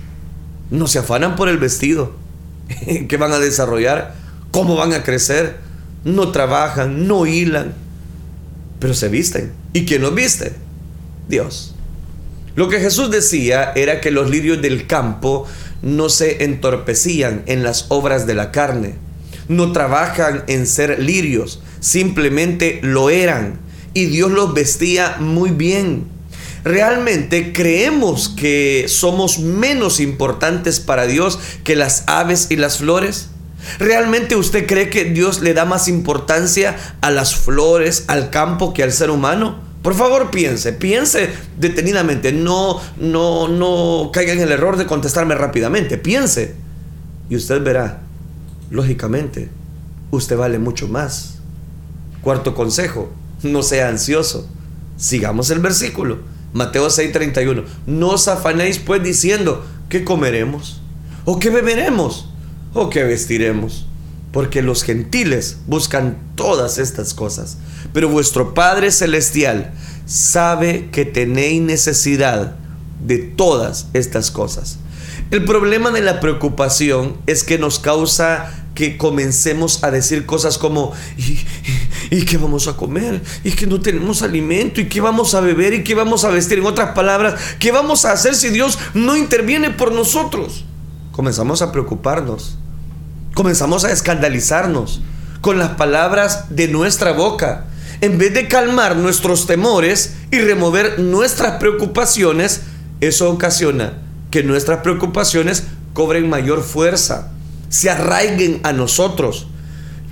No 0.71 0.87
se 0.87 1.01
afanan 1.01 1.37
por 1.37 1.51
el 1.51 1.59
vestido. 1.59 2.13
¿Qué 3.09 3.17
van 3.19 3.33
a 3.33 3.39
desarrollar? 3.39 4.15
¿Cómo 4.51 4.77
van 4.77 4.95
a 4.95 5.03
crecer? 5.03 5.59
no 6.05 6.33
trabajan, 6.33 7.07
no 7.07 7.27
hilan, 7.27 7.75
pero 8.79 8.95
se 8.95 9.09
visten. 9.09 9.53
¿Y 9.73 9.85
quién 9.85 10.03
los 10.03 10.15
viste? 10.15 10.55
Dios. 11.29 11.75
Lo 12.55 12.69
que 12.69 12.81
Jesús 12.81 13.11
decía 13.11 13.73
era 13.75 14.01
que 14.01 14.11
los 14.11 14.29
lirios 14.29 14.61
del 14.61 14.87
campo 14.87 15.47
no 15.81 16.09
se 16.09 16.45
entorpecían 16.45 17.43
en 17.47 17.63
las 17.63 17.87
obras 17.89 18.27
de 18.27 18.35
la 18.35 18.53
carne, 18.53 18.97
no 19.49 19.73
trabajan 19.73 20.45
en 20.49 20.67
ser 20.67 20.99
lirios, 21.01 21.63
simplemente 21.81 22.81
lo 22.83 23.09
eran 23.11 23.59
y 23.95 24.07
Dios 24.07 24.31
los 24.31 24.53
vestía 24.53 25.17
muy 25.19 25.51
bien. 25.51 26.05
¿Realmente 26.65 27.53
creemos 27.53 28.29
que 28.29 28.85
somos 28.87 29.39
menos 29.39 29.99
importantes 29.99 30.79
para 30.79 31.07
Dios 31.07 31.39
que 31.65 31.75
las 31.75 32.05
aves 32.07 32.49
y 32.51 32.57
las 32.57 32.79
flores? 32.79 33.31
¿Realmente 33.79 34.37
usted 34.37 34.67
cree 34.67 34.91
que 34.91 35.05
Dios 35.05 35.41
le 35.41 35.55
da 35.55 35.65
más 35.65 35.89
importancia 35.89 36.77
a 37.01 37.11
las 37.11 37.35
flores, 37.35 38.05
al 38.09 38.31
campo 38.31 38.75
que 38.75 38.83
al 38.83 38.93
ser 38.93 39.11
humano? 39.11 39.72
Por 39.83 39.95
favor, 39.95 40.31
piense, 40.31 40.73
piense 40.73 41.31
detenidamente, 41.59 42.33
no 42.33 42.81
no 42.97 43.49
no 43.49 44.11
caiga 44.13 44.33
en 44.33 44.41
el 44.41 44.53
error 44.53 44.77
de 44.77 44.87
contestarme 44.87 45.35
rápidamente, 45.35 45.99
piense. 45.99 46.55
Y 47.29 47.37
usted 47.37 47.63
verá, 47.63 48.03
lógicamente, 48.71 49.49
usted 50.11 50.37
vale 50.37 50.59
mucho 50.59 50.89
más. 50.89 51.39
Cuarto 52.21 52.55
consejo, 52.55 53.11
no 53.43 53.63
sea 53.63 53.89
ansioso. 53.89 54.49
Sigamos 54.97 55.51
el 55.51 55.59
versículo. 55.59 56.19
Mateo 56.53 56.89
6:31. 56.89 57.65
No 57.87 58.11
os 58.11 58.29
afanéis 58.29 58.79
pues 58.79 59.03
diciendo, 59.03 59.65
¿qué 59.89 60.05
comeremos? 60.05 60.81
¿O 61.25 61.39
qué 61.39 61.51
beberemos? 61.51 62.29
o 62.75 62.91
qué 62.91 63.03
vestiremos. 63.05 63.87
Porque 64.33 64.63
los 64.63 64.83
gentiles 64.83 65.59
buscan 65.67 66.19
todas 66.35 66.79
estas 66.79 67.15
cosas. 67.15 67.59
Pero 67.93 68.09
vuestro 68.09 68.55
Padre 68.55 68.91
Celestial 68.91 69.73
sabe 70.07 70.89
que 70.91 71.05
tenéis 71.05 71.63
necesidad 71.63 72.57
de 73.05 73.19
todas 73.19 73.89
estas 73.93 74.31
cosas. 74.31 74.79
El 75.31 75.45
problema 75.45 75.91
de 75.91 76.01
la 76.01 76.21
preocupación 76.21 77.17
es 77.27 77.43
que 77.43 77.59
nos 77.59 77.79
causa 77.79 78.53
que 78.75 78.97
comencemos 78.97 79.85
a 79.85 79.91
decir 79.91 80.27
cosas 80.27 80.59
como, 80.59 80.93
¿y, 82.11 82.25
qué 82.25 82.39
vamos 82.39 82.69
a 82.69 82.77
comer? 82.77 83.23
¿Y 83.45 83.53
que 83.53 83.67
no 83.67 83.81
tenemos 83.81 84.23
alimento? 84.23 84.81
¿Y 84.81 84.89
qué 84.89 85.01
vamos 85.01 85.35
a 85.35 85.41
beber? 85.41 85.75
¿Y 85.75 85.85
qué 85.85 85.95
vamos 85.95 86.25
a 86.25 86.31
vestir? 86.31 86.59
En 86.59 86.67
otras 86.67 86.95
palabras, 86.95 87.41
¿qué 87.59 87.73
vamos 87.73 88.05
a 88.05 88.13
hacer 88.13 88.35
si 88.35 88.49
Dios 88.49 88.79
no 88.95 89.17
interviene 89.17 89.71
por 89.71 89.93
nosotros? 89.93 90.65
Comenzamos 91.13 91.61
a 91.61 91.73
preocuparnos 91.73 92.59
comenzamos 93.35 93.85
a 93.85 93.93
escandalizarnos 93.93 95.01
con 95.41 95.59
las 95.59 95.71
palabras 95.71 96.47
de 96.51 96.69
nuestra 96.69 97.13
boca. 97.13 97.67
En 98.01 98.19
vez 98.19 98.35
de 98.35 98.49
calmar 98.49 98.97
nuestros 98.97 99.47
temores 99.47 100.17
y 100.31 100.41
remover 100.41 100.99
nuestras 100.99 101.59
preocupaciones, 101.59 102.63
eso 103.01 103.31
ocasiona 103.31 103.99
que 104.31 104.43
nuestras 104.43 104.81
preocupaciones 104.81 105.65
cobren 105.93 106.29
mayor 106.29 106.63
fuerza, 106.63 107.33
se 107.69 107.91
arraiguen 107.91 108.61
a 108.65 108.73
nosotros 108.73 109.47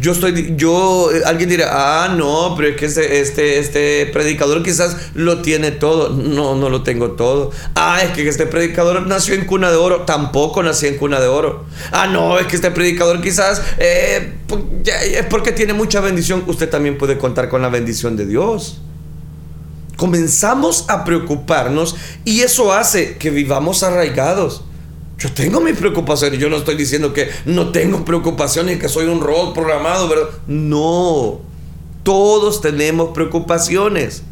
yo 0.01 0.13
estoy, 0.13 0.55
yo, 0.57 1.11
eh, 1.13 1.23
alguien 1.27 1.51
dirá, 1.51 1.69
ah, 2.05 2.09
no, 2.09 2.55
pero 2.57 2.69
es 2.69 2.77
que 2.77 2.87
este, 2.87 3.21
este, 3.21 3.59
este 3.59 4.07
predicador 4.07 4.63
quizás 4.63 4.97
lo 5.15 5.43
tiene 5.43 5.71
todo. 5.71 6.11
No, 6.11 6.55
no 6.55 6.71
lo 6.71 6.83
tengo 6.83 7.13
todo. 7.13 7.51
Ah, 7.75 8.03
es 8.03 8.11
que 8.13 8.27
este 8.27 8.47
predicador 8.47 9.07
nació 9.07 9.35
en 9.35 9.45
cuna 9.45 9.71
de 9.71 9.77
oro. 9.77 10.03
Tampoco 10.03 10.63
nací 10.63 10.87
en 10.87 10.97
cuna 10.97 11.21
de 11.21 11.29
oro. 11.29 11.67
Ah, 11.93 12.07
no, 12.07 12.39
es 12.39 12.47
que 12.47 12.57
este 12.57 12.71
predicador 12.71 13.21
quizás 13.21 13.63
eh, 13.79 14.35
es 14.87 15.27
porque 15.27 15.53
tiene 15.53 15.75
mucha 15.75 16.01
bendición. 16.01 16.45
Usted 16.47 16.71
también 16.71 16.97
puede 16.97 17.19
contar 17.19 17.49
con 17.49 17.61
la 17.61 17.69
bendición 17.69 18.17
de 18.17 18.27
Dios. 18.27 18.81
Comenzamos 19.97 20.87
a 20.89 21.05
preocuparnos 21.05 21.95
y 22.25 22.41
eso 22.41 22.73
hace 22.73 23.19
que 23.19 23.29
vivamos 23.29 23.83
arraigados. 23.83 24.65
Yo 25.21 25.31
tengo 25.31 25.61
mis 25.61 25.77
preocupaciones. 25.77 26.41
Yo 26.41 26.49
no 26.49 26.57
estoy 26.57 26.77
diciendo 26.77 27.13
que 27.13 27.29
no 27.45 27.73
tengo 27.73 28.05
preocupaciones 28.07 28.81
que 28.81 28.89
soy 28.89 29.05
un 29.05 29.21
robot 29.21 29.55
programado, 29.55 30.09
¿verdad? 30.09 30.31
No. 30.47 31.41
Todos 32.03 32.63
tenemos 32.63 33.11
preocupaciones. 33.11 34.23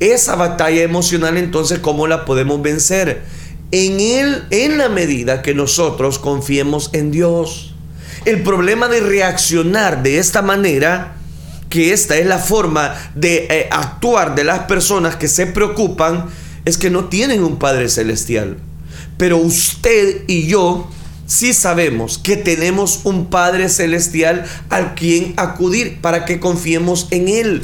Esa 0.00 0.34
batalla 0.34 0.82
emocional, 0.82 1.36
entonces, 1.36 1.80
¿cómo 1.80 2.06
la 2.06 2.24
podemos 2.24 2.62
vencer? 2.62 3.22
En 3.72 4.00
él, 4.00 4.44
en 4.50 4.78
la 4.78 4.88
medida 4.88 5.42
que 5.42 5.54
nosotros 5.54 6.18
confiemos 6.18 6.88
en 6.94 7.10
Dios. 7.10 7.74
El 8.24 8.42
problema 8.42 8.88
de 8.88 9.00
reaccionar 9.00 10.02
de 10.02 10.18
esta 10.18 10.40
manera, 10.40 11.16
que 11.68 11.92
esta 11.92 12.16
es 12.16 12.24
la 12.26 12.38
forma 12.38 12.94
de 13.14 13.48
eh, 13.50 13.68
actuar 13.70 14.34
de 14.34 14.44
las 14.44 14.60
personas 14.60 15.16
que 15.16 15.28
se 15.28 15.46
preocupan, 15.46 16.30
es 16.64 16.78
que 16.78 16.88
no 16.88 17.06
tienen 17.06 17.44
un 17.44 17.58
Padre 17.58 17.90
Celestial. 17.90 18.56
Pero 19.16 19.36
usted 19.38 20.24
y 20.26 20.46
yo 20.46 20.88
si 21.26 21.54
sabemos 21.54 22.18
que 22.18 22.36
tenemos 22.36 23.00
un 23.04 23.30
Padre 23.30 23.70
Celestial 23.70 24.44
al 24.68 24.94
quien 24.94 25.32
acudir 25.38 26.00
para 26.00 26.24
que 26.26 26.40
confiemos 26.40 27.08
en 27.10 27.28
Él. 27.28 27.62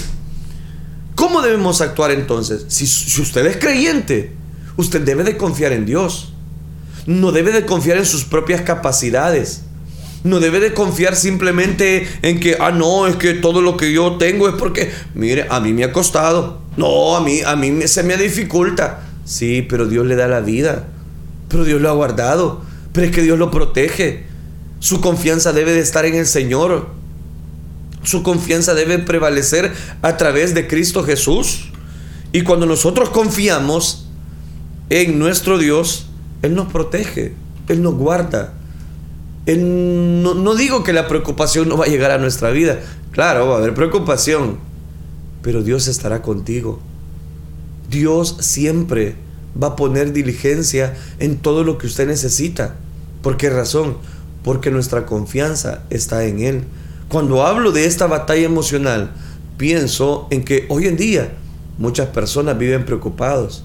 ¿Cómo 1.14 1.42
debemos 1.42 1.80
actuar 1.80 2.12
entonces? 2.12 2.64
Si, 2.68 2.86
si, 2.86 3.20
usted 3.20 3.44
es 3.44 3.56
creyente, 3.58 4.32
usted 4.76 5.02
debe 5.02 5.24
de 5.24 5.36
confiar 5.36 5.72
en 5.72 5.84
Dios. 5.84 6.32
No 7.06 7.32
debe 7.32 7.52
de 7.52 7.66
confiar 7.66 7.98
en 7.98 8.06
sus 8.06 8.24
propias 8.24 8.62
capacidades. 8.62 9.62
No 10.24 10.40
debe 10.40 10.60
de 10.60 10.72
confiar 10.72 11.16
simplemente 11.16 12.08
en 12.22 12.40
que, 12.40 12.56
ah, 12.60 12.70
no, 12.70 13.06
es 13.06 13.16
que 13.16 13.34
todo 13.34 13.60
lo 13.60 13.76
que 13.76 13.92
yo 13.92 14.16
tengo 14.16 14.48
es 14.48 14.54
porque, 14.54 14.90
mire, 15.14 15.46
a 15.50 15.60
mí 15.60 15.72
me 15.72 15.84
ha 15.84 15.92
costado. 15.92 16.62
No, 16.76 17.16
a 17.16 17.20
mí, 17.20 17.40
a 17.44 17.56
mí 17.56 17.86
se 17.86 18.02
me 18.02 18.16
dificulta. 18.16 19.02
Sí, 19.24 19.66
pero 19.68 19.86
Dios 19.86 20.06
le 20.06 20.16
da 20.16 20.26
la 20.26 20.40
vida. 20.40 20.86
Pero 21.48 21.64
Dios 21.64 21.80
lo 21.80 21.88
ha 21.88 21.94
guardado. 21.94 22.62
Pero 22.92 23.06
es 23.06 23.12
que 23.12 23.22
Dios 23.22 23.38
lo 23.38 23.50
protege. 23.50 24.24
Su 24.80 25.00
confianza 25.00 25.52
debe 25.52 25.72
de 25.72 25.80
estar 25.80 26.04
en 26.04 26.14
el 26.14 26.26
Señor. 26.26 26.88
Su 28.02 28.22
confianza 28.22 28.74
debe 28.74 28.98
prevalecer 28.98 29.72
a 30.02 30.16
través 30.16 30.54
de 30.54 30.66
Cristo 30.66 31.04
Jesús. 31.04 31.70
Y 32.32 32.42
cuando 32.42 32.66
nosotros 32.66 33.10
confiamos 33.10 34.06
en 34.90 35.18
nuestro 35.18 35.58
Dios, 35.58 36.06
Él 36.42 36.54
nos 36.54 36.72
protege, 36.72 37.34
Él 37.68 37.82
nos 37.82 37.94
guarda. 37.94 38.54
no, 39.46 40.34
no 40.34 40.54
digo 40.54 40.84
que 40.84 40.92
la 40.92 41.08
preocupación 41.08 41.68
no 41.68 41.76
va 41.76 41.86
a 41.86 41.88
llegar 41.88 42.10
a 42.10 42.18
nuestra 42.18 42.50
vida. 42.50 42.80
Claro, 43.12 43.48
va 43.48 43.56
a 43.56 43.58
haber 43.58 43.74
preocupación. 43.74 44.58
Pero 45.42 45.62
Dios 45.62 45.88
estará 45.88 46.22
contigo. 46.22 46.80
Dios 47.90 48.36
siempre 48.40 49.16
va 49.62 49.68
a 49.68 49.76
poner 49.76 50.12
diligencia 50.12 50.96
en 51.18 51.38
todo 51.38 51.64
lo 51.64 51.78
que 51.78 51.86
usted 51.86 52.06
necesita. 52.06 52.76
¿Por 53.22 53.36
qué 53.36 53.50
razón? 53.50 53.96
Porque 54.44 54.70
nuestra 54.70 55.06
confianza 55.06 55.82
está 55.90 56.24
en 56.24 56.40
Él. 56.40 56.64
Cuando 57.08 57.46
hablo 57.46 57.72
de 57.72 57.86
esta 57.86 58.06
batalla 58.06 58.44
emocional, 58.44 59.12
pienso 59.56 60.28
en 60.30 60.44
que 60.44 60.66
hoy 60.68 60.86
en 60.86 60.96
día 60.96 61.32
muchas 61.78 62.08
personas 62.08 62.58
viven 62.58 62.84
preocupados. 62.84 63.64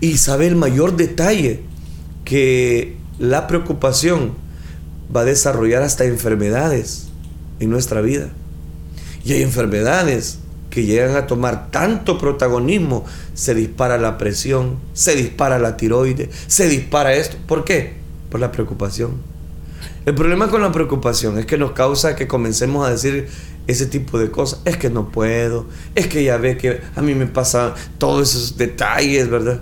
Y 0.00 0.18
sabe 0.18 0.46
el 0.46 0.56
mayor 0.56 0.96
detalle 0.96 1.62
que 2.24 2.96
la 3.18 3.46
preocupación 3.46 4.32
va 5.14 5.22
a 5.22 5.24
desarrollar 5.24 5.82
hasta 5.82 6.04
enfermedades 6.04 7.08
en 7.60 7.70
nuestra 7.70 8.00
vida. 8.00 8.30
Y 9.24 9.32
hay 9.32 9.42
enfermedades 9.42 10.38
que 10.74 10.84
llegan 10.84 11.14
a 11.14 11.28
tomar 11.28 11.70
tanto 11.70 12.18
protagonismo, 12.18 13.04
se 13.32 13.54
dispara 13.54 13.96
la 13.96 14.18
presión, 14.18 14.78
se 14.92 15.14
dispara 15.14 15.60
la 15.60 15.76
tiroides, 15.76 16.30
se 16.48 16.68
dispara 16.68 17.14
esto. 17.14 17.36
¿Por 17.46 17.64
qué? 17.64 17.92
Por 18.28 18.40
la 18.40 18.50
preocupación. 18.50 19.12
El 20.04 20.16
problema 20.16 20.48
con 20.48 20.62
la 20.62 20.72
preocupación 20.72 21.38
es 21.38 21.46
que 21.46 21.56
nos 21.56 21.72
causa 21.72 22.16
que 22.16 22.26
comencemos 22.26 22.84
a 22.84 22.90
decir 22.90 23.28
ese 23.68 23.86
tipo 23.86 24.18
de 24.18 24.32
cosas. 24.32 24.62
Es 24.64 24.76
que 24.76 24.90
no 24.90 25.10
puedo, 25.10 25.66
es 25.94 26.08
que 26.08 26.24
ya 26.24 26.38
ve 26.38 26.56
que 26.56 26.80
a 26.96 27.02
mí 27.02 27.14
me 27.14 27.26
pasan 27.26 27.74
todos 27.98 28.34
esos 28.34 28.56
detalles, 28.56 29.30
¿verdad? 29.30 29.60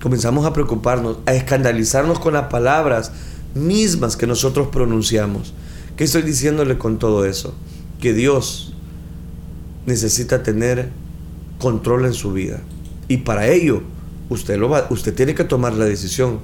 Comenzamos 0.00 0.46
a 0.46 0.52
preocuparnos, 0.52 1.18
a 1.26 1.34
escandalizarnos 1.34 2.20
con 2.20 2.34
las 2.34 2.44
palabras 2.44 3.10
mismas 3.56 4.16
que 4.16 4.28
nosotros 4.28 4.68
pronunciamos. 4.68 5.54
¿Qué 5.96 6.04
estoy 6.04 6.22
diciéndole 6.22 6.78
con 6.78 7.00
todo 7.00 7.24
eso? 7.24 7.52
Que 8.00 8.12
Dios 8.12 8.71
necesita 9.86 10.42
tener 10.42 10.90
control 11.58 12.06
en 12.06 12.14
su 12.14 12.32
vida. 12.32 12.60
Y 13.08 13.18
para 13.18 13.48
ello, 13.48 13.82
usted, 14.28 14.58
lo 14.58 14.68
va, 14.68 14.86
usted 14.90 15.14
tiene 15.14 15.34
que 15.34 15.44
tomar 15.44 15.74
la 15.74 15.84
decisión. 15.84 16.40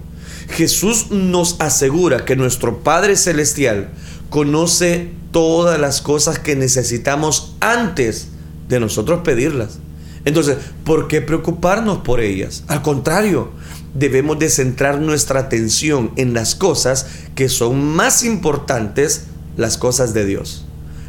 Jesús 0.50 1.10
nos 1.10 1.60
asegura 1.60 2.24
que 2.24 2.36
nuestro 2.36 2.80
Padre 2.80 3.16
Celestial 3.16 3.90
conoce 4.30 5.10
todas 5.30 5.78
las 5.80 6.00
cosas 6.00 6.38
que 6.38 6.56
necesitamos 6.56 7.56
antes 7.60 8.28
de 8.68 8.80
nosotros 8.80 9.20
pedirlas. 9.24 9.78
Entonces, 10.24 10.58
¿por 10.84 11.08
qué 11.08 11.20
preocuparnos 11.20 11.98
por 11.98 12.20
ellas? 12.20 12.64
Al 12.68 12.82
contrario, 12.82 13.50
debemos 13.94 14.38
de 14.38 14.50
centrar 14.50 15.00
nuestra 15.00 15.40
atención 15.40 16.12
en 16.16 16.34
las 16.34 16.54
cosas 16.54 17.06
que 17.34 17.48
son 17.48 17.94
más 17.94 18.24
importantes, 18.24 19.24
las 19.56 19.78
cosas 19.78 20.14
de 20.14 20.26
Dios. 20.26 20.67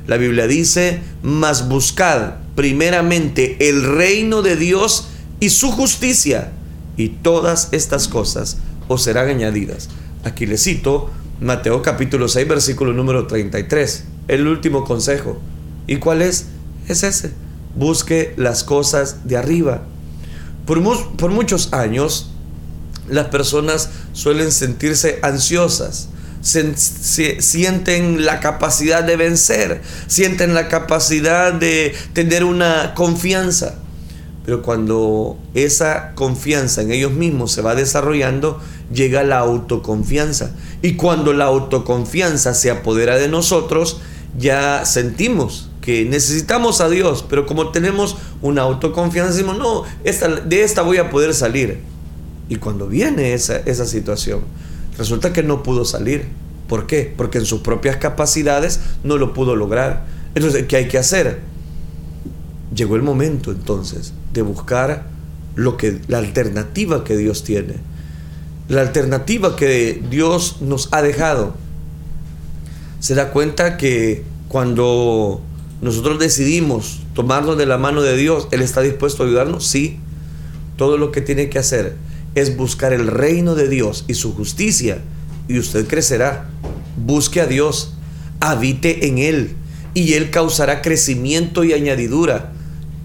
La 0.10 0.18
Biblia 0.18 0.48
dice, 0.48 1.02
mas 1.22 1.70
buscad 1.70 2.38
primeramente 2.56 3.70
el 3.70 3.84
reino 3.84 4.42
de 4.42 4.56
Dios 4.56 5.10
y 5.40 5.50
su 5.50 5.72
justicia, 5.72 6.52
y 6.98 7.10
todas 7.10 7.70
estas 7.74 8.08
cosas 8.08 8.58
os 8.88 9.04
serán 9.04 9.30
añadidas. 9.30 9.88
Aquí 10.24 10.48
le 10.48 10.58
cito 10.58 11.12
Mateo 11.42 11.84
capítulo 11.84 12.28
6, 12.28 12.48
versículo 12.48 12.92
número 12.92 13.28
33, 13.28 14.06
el 14.30 14.48
último 14.48 14.84
consejo. 14.84 15.40
¿Y 15.86 15.98
cuál 15.98 16.24
es? 16.24 16.48
Es 16.88 17.04
ese. 17.04 17.32
Busque 17.76 18.34
las 18.36 18.64
cosas 18.64 19.28
de 19.28 19.38
arriba. 19.38 19.84
Por, 20.66 20.82
por 21.18 21.30
muchos 21.30 21.72
años, 21.72 22.32
las 23.08 23.28
personas 23.28 23.92
suelen 24.14 24.52
sentirse 24.52 25.20
ansiosas 25.22 26.10
sienten 26.50 28.26
la 28.26 28.40
capacidad 28.40 29.04
de 29.04 29.16
vencer, 29.16 29.82
sienten 30.08 30.54
la 30.54 30.68
capacidad 30.68 31.54
de 31.54 31.94
tener 32.14 32.44
una 32.44 32.94
confianza. 32.96 33.76
Pero 34.46 34.62
cuando 34.64 35.38
esa 35.54 36.14
confianza 36.16 36.82
en 36.82 36.92
ellos 36.92 37.12
mismos 37.12 37.52
se 37.52 37.62
va 37.62 37.76
desarrollando, 37.76 38.60
llega 38.92 39.24
la 39.24 39.40
autoconfianza. 39.40 40.52
Y 40.82 40.96
cuando 40.96 41.34
la 41.34 41.46
autoconfianza 41.46 42.54
se 42.54 42.72
apodera 42.72 43.18
de 43.18 43.28
nosotros, 43.28 44.02
ya 44.38 44.86
sentimos 44.86 45.70
que 45.82 46.06
necesitamos 46.06 46.82
a 46.82 46.90
Dios, 46.90 47.26
pero 47.30 47.46
como 47.46 47.70
tenemos 47.70 48.18
una 48.42 48.64
autoconfianza, 48.64 49.34
decimos, 49.34 49.58
no, 49.58 49.84
de 50.04 50.64
esta 50.64 50.82
voy 50.82 50.98
a 50.98 51.10
poder 51.10 51.34
salir. 51.34 51.80
Y 52.48 52.56
cuando 52.56 52.88
viene 52.88 53.34
esa, 53.34 53.58
esa 53.58 53.86
situación, 53.86 54.42
Resulta 55.00 55.32
que 55.32 55.44
no 55.44 55.64
pudo 55.64 55.86
salir. 55.86 56.28
¿Por 56.68 56.86
qué? 56.86 57.12
Porque 57.16 57.38
en 57.38 57.46
sus 57.46 57.62
propias 57.62 57.96
capacidades 57.96 58.82
no 59.02 59.18
lo 59.18 59.34
pudo 59.34 59.56
lograr. 59.56 60.06
Entonces, 60.36 60.66
¿qué 60.68 60.76
hay 60.76 60.88
que 60.90 60.98
hacer? 60.98 61.40
Llegó 62.76 62.98
el 62.98 63.02
momento 63.02 63.52
entonces 63.52 64.14
de 64.34 64.42
buscar 64.42 65.08
lo 65.56 65.78
que 65.78 66.02
la 66.10 66.18
alternativa 66.18 67.06
que 67.06 67.16
Dios 67.16 67.46
tiene. 67.46 67.76
La 68.68 68.82
alternativa 68.82 69.56
que 69.56 70.04
Dios 70.12 70.58
nos 70.60 70.90
ha 70.92 71.02
dejado. 71.02 71.56
Se 73.00 73.16
da 73.16 73.32
cuenta 73.32 73.78
que 73.78 74.26
cuando 74.50 75.42
nosotros 75.82 76.20
decidimos 76.20 77.00
tomarnos 77.14 77.58
de 77.58 77.66
la 77.66 77.78
mano 77.78 78.02
de 78.02 78.18
Dios, 78.18 78.50
Él 78.52 78.62
está 78.62 78.82
dispuesto 78.82 79.24
a 79.24 79.28
ayudarnos, 79.28 79.66
sí. 79.66 79.98
Todo 80.76 80.98
lo 80.98 81.14
que 81.14 81.22
tiene 81.22 81.50
que 81.50 81.58
hacer 81.58 81.96
es 82.40 82.56
buscar 82.58 82.94
el 82.94 83.08
reino 83.08 83.56
de 83.56 83.68
Dios 83.68 84.06
y 84.08 84.14
su 84.14 84.34
justicia 84.34 85.00
y 85.48 85.60
usted 85.60 85.88
crecerá. 85.88 86.50
Busque 86.98 87.42
a 87.42 87.48
Dios, 87.48 87.94
habite 88.40 89.08
en 89.08 89.18
Él 89.18 89.56
y 89.94 90.14
Él 90.14 90.30
causará 90.30 90.82
crecimiento 90.82 91.64
y 91.64 91.74
añadidura. 91.74 92.52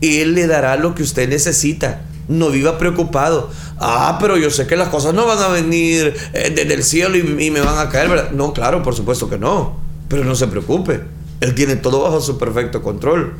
Él 0.01 0.35
le 0.35 0.47
dará 0.47 0.77
lo 0.77 0.94
que 0.94 1.03
usted 1.03 1.29
necesita. 1.29 2.03
No 2.29 2.51
viva 2.51 2.79
preocupado. 2.79 3.51
Ah, 3.79 4.18
pero 4.20 4.37
yo 4.37 4.51
sé 4.51 4.66
que 4.66 4.77
las 4.77 4.88
cosas 4.88 5.14
no 5.14 5.27
van 5.27 5.38
a 5.38 5.49
venir 5.49 6.14
eh, 6.33 6.53
desde 6.55 6.75
el 6.75 6.83
cielo 6.83 7.16
y, 7.16 7.44
y 7.47 7.51
me 7.51 7.61
van 7.61 7.79
a 7.79 7.90
caer. 7.90 8.09
¿verdad? 8.09 8.31
No, 8.33 8.53
claro, 8.53 8.83
por 8.83 8.94
supuesto 8.94 9.29
que 9.29 9.38
no. 9.38 9.79
Pero 10.09 10.25
no 10.25 10.35
se 10.35 10.47
preocupe. 10.47 11.01
Él 11.40 11.55
tiene 11.55 11.77
todo 11.77 12.03
bajo 12.03 12.20
su 12.20 12.38
perfecto 12.38 12.83
control. 12.83 13.35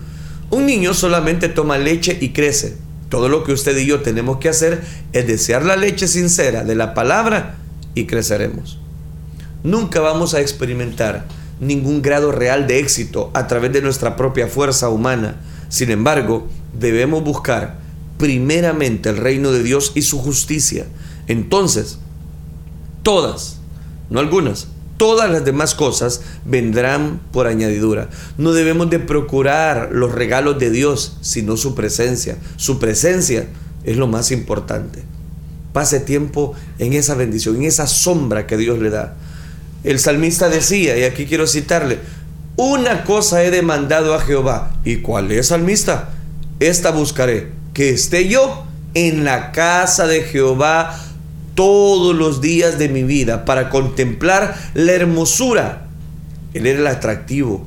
Un 0.51 0.67
niño 0.67 0.95
solamente 0.95 1.49
toma 1.49 1.79
leche 1.79 2.17
y 2.21 2.31
crece. 2.31 2.77
Todo 3.15 3.29
lo 3.29 3.45
que 3.45 3.53
usted 3.53 3.79
y 3.79 3.87
yo 3.87 4.01
tenemos 4.01 4.39
que 4.39 4.49
hacer 4.49 4.83
es 5.13 5.25
desear 5.25 5.65
la 5.65 5.77
leche 5.77 6.09
sincera 6.09 6.65
de 6.65 6.75
la 6.75 6.95
palabra 6.95 7.55
y 7.95 8.07
creceremos. 8.07 8.81
Nunca 9.63 10.01
vamos 10.01 10.35
a 10.35 10.41
experimentar 10.41 11.25
ningún 11.61 12.03
grado 12.03 12.33
real 12.33 12.67
de 12.67 12.81
éxito 12.81 13.31
a 13.33 13.47
través 13.47 13.73
de 13.73 13.83
nuestra 13.83 14.17
propia 14.17 14.49
fuerza 14.49 14.89
humana. 14.89 15.37
Sin 15.69 15.93
embargo, 15.93 16.49
debemos 16.77 17.23
buscar 17.23 17.79
primeramente 18.19 19.11
el 19.11 19.19
reino 19.19 19.53
de 19.53 19.63
Dios 19.63 19.93
y 19.95 20.03
su 20.03 20.19
justicia. 20.19 20.87
Entonces, 21.29 22.01
todas, 23.05 23.59
no 24.11 24.19
algunas, 24.19 24.67
todas 24.97 25.31
las 25.31 25.45
demás 25.45 25.75
cosas 25.75 26.23
vendrán 26.45 27.21
por 27.33 27.47
añadidura. 27.47 28.09
No 28.39 28.53
debemos 28.53 28.91
de 28.91 28.99
procurar 28.99 29.91
los 29.93 30.13
regalos 30.13 30.59
de 30.59 30.71
Dios, 30.71 31.19
sino 31.21 31.57
su 31.57 31.75
presencia. 31.75 32.37
Su 32.57 32.79
presencia 32.79 33.47
es 33.85 33.97
lo 33.97 34.07
más 34.07 34.31
importante. 34.31 35.03
Pase 35.73 36.01
tiempo 36.01 36.55
en 36.79 36.93
esa 36.93 37.15
bendición, 37.15 37.57
en 37.57 37.65
esa 37.65 37.87
sombra 37.87 38.47
que 38.47 38.57
Dios 38.57 38.79
le 38.79 38.91
da. 38.91 39.17
El 39.83 39.99
salmista 39.99 40.49
decía, 40.49 40.97
y 40.97 41.05
aquí 41.05 41.27
quiero 41.27 41.47
citarle, 41.47 41.99
una 42.57 43.05
cosa 43.05 43.43
he 43.43 43.51
demandado 43.51 44.15
a 44.15 44.21
Jehová. 44.21 44.77
¿Y 44.85 44.97
cuál 44.97 45.33
es, 45.33 45.49
salmista? 45.49 46.11
Esta 46.61 46.93
buscaré, 46.93 47.51
que 47.75 47.91
esté 47.91 48.29
yo 48.29 48.65
en 48.95 49.25
la 49.25 49.51
casa 49.51 50.07
de 50.07 50.23
Jehová 50.23 50.99
todos 51.55 52.15
los 52.15 52.41
días 52.41 52.79
de 52.79 52.89
mi 52.89 53.03
vida 53.03 53.45
para 53.45 53.71
contemplar 53.71 54.57
la 54.75 54.93
hermosura. 54.93 55.87
Él 56.53 56.67
era 56.67 56.79
el 56.81 56.87
atractivo, 56.87 57.67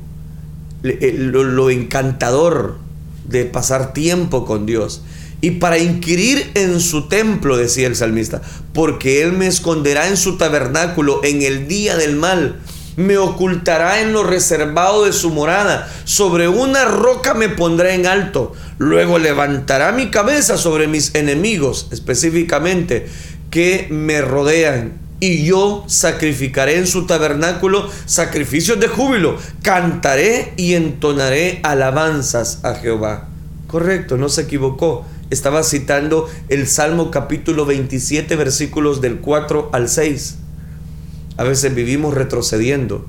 lo, 0.82 1.70
encantador 1.70 2.78
de 3.26 3.44
pasar 3.44 3.92
tiempo 3.92 4.44
con 4.44 4.66
Dios. 4.66 5.02
Y 5.40 5.52
para 5.52 5.78
inquirir 5.78 6.50
en 6.54 6.80
su 6.80 7.08
templo, 7.08 7.56
decía 7.56 7.86
el 7.86 7.96
salmista, 7.96 8.42
porque 8.72 9.22
Él 9.22 9.32
me 9.32 9.46
esconderá 9.46 10.08
en 10.08 10.16
su 10.16 10.36
tabernáculo 10.36 11.20
en 11.22 11.42
el 11.42 11.68
día 11.68 11.96
del 11.96 12.16
mal 12.16 12.56
me 12.98 13.16
ocultará 13.16 14.00
en 14.00 14.12
lo 14.12 14.24
reservado 14.24 15.04
de 15.04 15.12
su 15.12 15.30
morada, 15.30 15.88
sobre 16.02 16.48
una 16.48 16.84
roca 16.84 17.32
me 17.32 17.48
pondrá 17.48 17.94
en 17.94 18.08
alto, 18.08 18.54
luego 18.78 19.20
levantará 19.20 19.92
mi 19.92 20.10
cabeza 20.10 20.56
sobre 20.56 20.88
mis 20.88 21.14
enemigos, 21.14 21.86
específicamente, 21.92 23.06
que 23.50 23.86
me 23.90 24.20
rodean, 24.20 25.08
y 25.20 25.44
yo 25.44 25.84
sacrificaré 25.88 26.78
en 26.78 26.86
su 26.86 27.06
tabernáculo 27.06 27.90
sacrificios 28.06 28.78
de 28.78 28.88
júbilo, 28.88 29.36
cantaré 29.62 30.52
y 30.56 30.74
entonaré 30.74 31.60
alabanzas 31.64 32.64
a 32.64 32.74
Jehová. 32.74 33.28
Correcto, 33.66 34.16
no 34.16 34.28
se 34.28 34.42
equivocó. 34.42 35.04
Estaba 35.30 35.62
citando 35.62 36.28
el 36.48 36.66
Salmo 36.66 37.10
capítulo 37.10 37.66
27 37.66 38.34
versículos 38.36 39.00
del 39.00 39.18
4 39.18 39.70
al 39.72 39.88
6. 39.88 40.36
A 41.36 41.44
veces 41.44 41.74
vivimos 41.74 42.14
retrocediendo. 42.14 43.04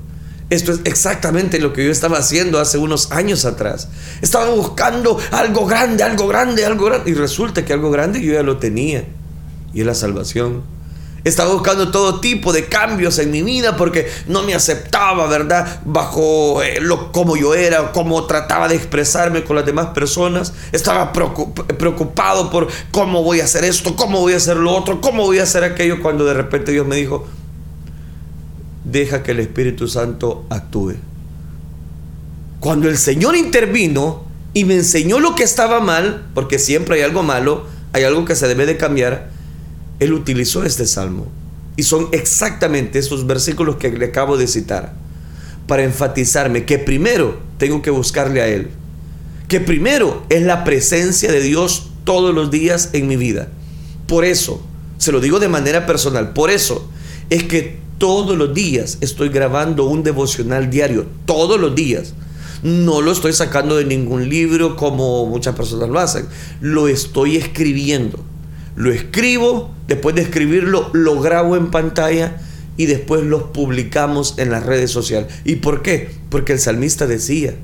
Esto 0.50 0.72
es 0.72 0.80
exactamente 0.84 1.60
lo 1.60 1.72
que 1.72 1.84
yo 1.84 1.92
estaba 1.92 2.18
haciendo 2.18 2.58
hace 2.58 2.76
unos 2.76 3.12
años 3.12 3.44
atrás. 3.44 3.88
Estaba 4.20 4.50
buscando 4.50 5.16
algo 5.30 5.64
grande, 5.64 6.02
algo 6.02 6.26
grande, 6.26 6.64
algo 6.64 6.86
grande. 6.86 7.10
Y 7.10 7.14
resulta 7.14 7.64
que 7.64 7.72
algo 7.72 7.90
grande 7.92 8.20
yo 8.20 8.34
ya 8.34 8.42
lo 8.42 8.58
tenía. 8.58 9.04
Y 9.72 9.80
es 9.80 9.86
la 9.86 9.94
salvación. 9.94 10.62
Estaba 11.22 11.52
buscando 11.52 11.90
todo 11.90 12.20
tipo 12.20 12.52
de 12.52 12.66
cambios 12.66 13.18
en 13.18 13.30
mi 13.30 13.42
vida 13.42 13.76
porque 13.76 14.08
no 14.26 14.42
me 14.42 14.54
aceptaba, 14.54 15.26
¿verdad? 15.26 15.80
Bajo 15.84 16.62
eh, 16.62 16.80
lo 16.80 17.12
como 17.12 17.36
yo 17.36 17.54
era, 17.54 17.92
cómo 17.92 18.24
trataba 18.24 18.68
de 18.68 18.76
expresarme 18.76 19.44
con 19.44 19.56
las 19.56 19.66
demás 19.66 19.88
personas. 19.88 20.54
Estaba 20.72 21.12
preocupado 21.12 22.50
por 22.50 22.68
cómo 22.90 23.22
voy 23.22 23.40
a 23.40 23.44
hacer 23.44 23.64
esto, 23.64 23.96
cómo 23.96 24.20
voy 24.20 24.32
a 24.32 24.38
hacer 24.38 24.56
lo 24.56 24.74
otro, 24.74 25.02
cómo 25.02 25.24
voy 25.24 25.40
a 25.40 25.42
hacer 25.42 25.62
aquello, 25.62 26.00
cuando 26.00 26.24
de 26.24 26.32
repente 26.32 26.72
Dios 26.72 26.86
me 26.86 26.96
dijo, 26.96 27.26
deja 28.84 29.22
que 29.22 29.32
el 29.32 29.40
Espíritu 29.40 29.88
Santo 29.88 30.46
actúe. 30.48 30.94
Cuando 32.60 32.88
el 32.88 32.96
Señor 32.96 33.36
intervino 33.36 34.24
y 34.54 34.64
me 34.64 34.74
enseñó 34.74 35.20
lo 35.20 35.34
que 35.34 35.44
estaba 35.44 35.80
mal, 35.80 36.28
porque 36.34 36.58
siempre 36.58 36.96
hay 36.96 37.02
algo 37.02 37.22
malo, 37.22 37.66
hay 37.92 38.04
algo 38.04 38.24
que 38.24 38.36
se 38.36 38.48
debe 38.48 38.64
de 38.64 38.78
cambiar, 38.78 39.30
Él 40.00 40.12
utilizó 40.12 40.64
este 40.64 40.86
salmo. 40.86 41.28
Y 41.76 41.84
son 41.84 42.08
exactamente 42.12 42.98
esos 42.98 43.26
versículos 43.26 43.76
que 43.76 43.90
le 43.90 44.06
acabo 44.06 44.36
de 44.36 44.46
citar, 44.46 44.94
para 45.66 45.84
enfatizarme 45.84 46.64
que 46.64 46.78
primero 46.78 47.38
tengo 47.58 47.80
que 47.80 47.90
buscarle 47.90 48.42
a 48.42 48.48
Él, 48.48 48.70
que 49.46 49.60
primero 49.60 50.24
es 50.28 50.42
la 50.42 50.64
presencia 50.64 51.30
de 51.30 51.40
Dios 51.40 51.90
todos 52.04 52.34
los 52.34 52.50
días 52.50 52.90
en 52.92 53.06
mi 53.06 53.16
vida. 53.16 53.48
Por 54.06 54.24
eso, 54.24 54.62
se 54.98 55.12
lo 55.12 55.20
digo 55.20 55.38
de 55.38 55.48
manera 55.48 55.86
personal, 55.86 56.32
por 56.32 56.50
eso 56.50 56.90
es 57.30 57.44
que 57.44 57.78
todos 57.98 58.36
los 58.36 58.52
días 58.54 58.98
estoy 59.00 59.28
grabando 59.28 59.84
un 59.84 60.02
devocional 60.02 60.70
diario, 60.70 61.06
todos 61.26 61.60
los 61.60 61.74
días. 61.74 62.14
No 62.62 63.00
lo 63.00 63.12
estoy 63.12 63.32
sacando 63.32 63.76
de 63.76 63.84
ningún 63.84 64.28
libro 64.28 64.74
como 64.74 65.26
muchas 65.26 65.54
personas 65.54 65.88
lo 65.88 65.98
hacen. 65.98 66.26
Lo 66.60 66.88
estoy 66.88 67.36
escribiendo. 67.36 68.18
Lo 68.74 68.90
escribo, 68.90 69.70
después 69.90 70.14
de 70.14 70.22
escribirlo 70.22 70.88
lo 70.92 71.20
grabo 71.20 71.56
en 71.56 71.72
pantalla 71.72 72.36
y 72.76 72.86
después 72.86 73.24
los 73.24 73.42
publicamos 73.42 74.34
en 74.38 74.52
las 74.52 74.64
redes 74.64 74.92
sociales. 74.92 75.34
¿Y 75.44 75.56
por 75.56 75.82
qué? 75.82 76.10
Porque 76.28 76.52
el 76.52 76.60
salmista 76.60 77.08
decía, 77.08 77.54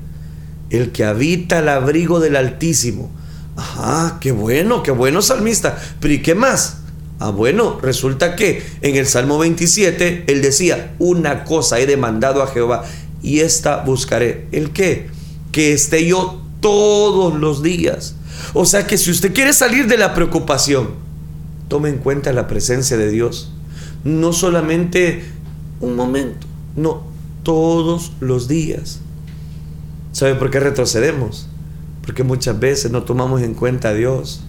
el 0.69 0.91
que 0.91 1.05
habita 1.05 1.59
el 1.59 1.69
abrigo 1.69 2.19
del 2.19 2.35
Altísimo. 2.35 3.09
Ajá, 3.55 4.17
qué 4.19 4.33
bueno, 4.33 4.83
qué 4.83 4.91
bueno 4.91 5.21
salmista. 5.21 5.81
Pero 6.01 6.13
¿y 6.13 6.21
qué 6.21 6.35
más? 6.35 6.79
Ah, 7.19 7.29
bueno, 7.29 7.79
resulta 7.81 8.35
que 8.35 8.61
en 8.81 8.97
el 8.97 9.07
Salmo 9.07 9.39
27 9.39 10.25
él 10.27 10.41
decía, 10.41 10.95
una 10.99 11.45
cosa 11.45 11.79
he 11.79 11.85
demandado 11.85 12.43
a 12.43 12.47
Jehová 12.47 12.83
y 13.23 13.39
esta 13.39 13.77
buscaré. 13.83 14.47
¿El 14.51 14.71
qué? 14.71 15.07
Que 15.53 15.71
esté 15.71 16.05
yo 16.05 16.41
todos 16.59 17.33
los 17.39 17.63
días. 17.63 18.15
O 18.53 18.65
sea 18.65 18.85
que 18.85 18.97
si 18.97 19.11
usted 19.11 19.33
quiere 19.33 19.53
salir 19.53 19.87
de 19.87 19.97
la 19.97 20.13
preocupación, 20.13 21.06
tome 21.67 21.89
en 21.89 21.97
cuenta 21.97 22.33
la 22.33 22.47
presencia 22.47 22.97
de 22.97 23.09
Dios. 23.09 23.51
No 24.03 24.33
solamente 24.33 25.23
un 25.79 25.95
momento, 25.95 26.47
no, 26.75 27.03
todos 27.43 28.11
los 28.19 28.47
días. 28.47 28.99
¿Sabe 30.11 30.35
por 30.35 30.49
qué 30.49 30.59
retrocedemos? 30.59 31.47
Porque 32.03 32.23
muchas 32.23 32.59
veces 32.59 32.91
no 32.91 33.03
tomamos 33.03 33.41
en 33.41 33.53
cuenta 33.53 33.89
a 33.89 33.93
Dios. 33.93 34.41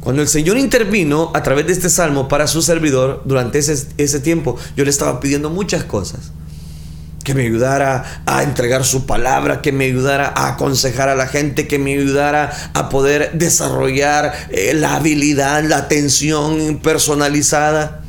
Cuando 0.00 0.22
el 0.22 0.28
Señor 0.28 0.56
intervino 0.56 1.32
a 1.34 1.42
través 1.42 1.66
de 1.66 1.72
este 1.72 1.90
salmo 1.90 2.28
para 2.28 2.46
su 2.46 2.62
servidor 2.62 3.22
durante 3.24 3.58
ese, 3.58 3.88
ese 3.98 4.20
tiempo, 4.20 4.56
yo 4.76 4.84
le 4.84 4.90
estaba 4.90 5.18
pidiendo 5.18 5.50
muchas 5.50 5.82
cosas 5.82 6.30
que 7.26 7.34
me 7.34 7.42
ayudara 7.42 8.22
a 8.24 8.44
entregar 8.44 8.84
su 8.84 9.04
palabra, 9.04 9.60
que 9.60 9.72
me 9.72 9.86
ayudara 9.86 10.32
a 10.36 10.50
aconsejar 10.50 11.08
a 11.08 11.16
la 11.16 11.26
gente, 11.26 11.66
que 11.66 11.76
me 11.76 11.94
ayudara 11.94 12.52
a 12.72 12.88
poder 12.88 13.32
desarrollar 13.32 14.32
eh, 14.50 14.74
la 14.74 14.94
habilidad, 14.94 15.64
la 15.64 15.78
atención 15.78 16.78
personalizada. 16.84 18.04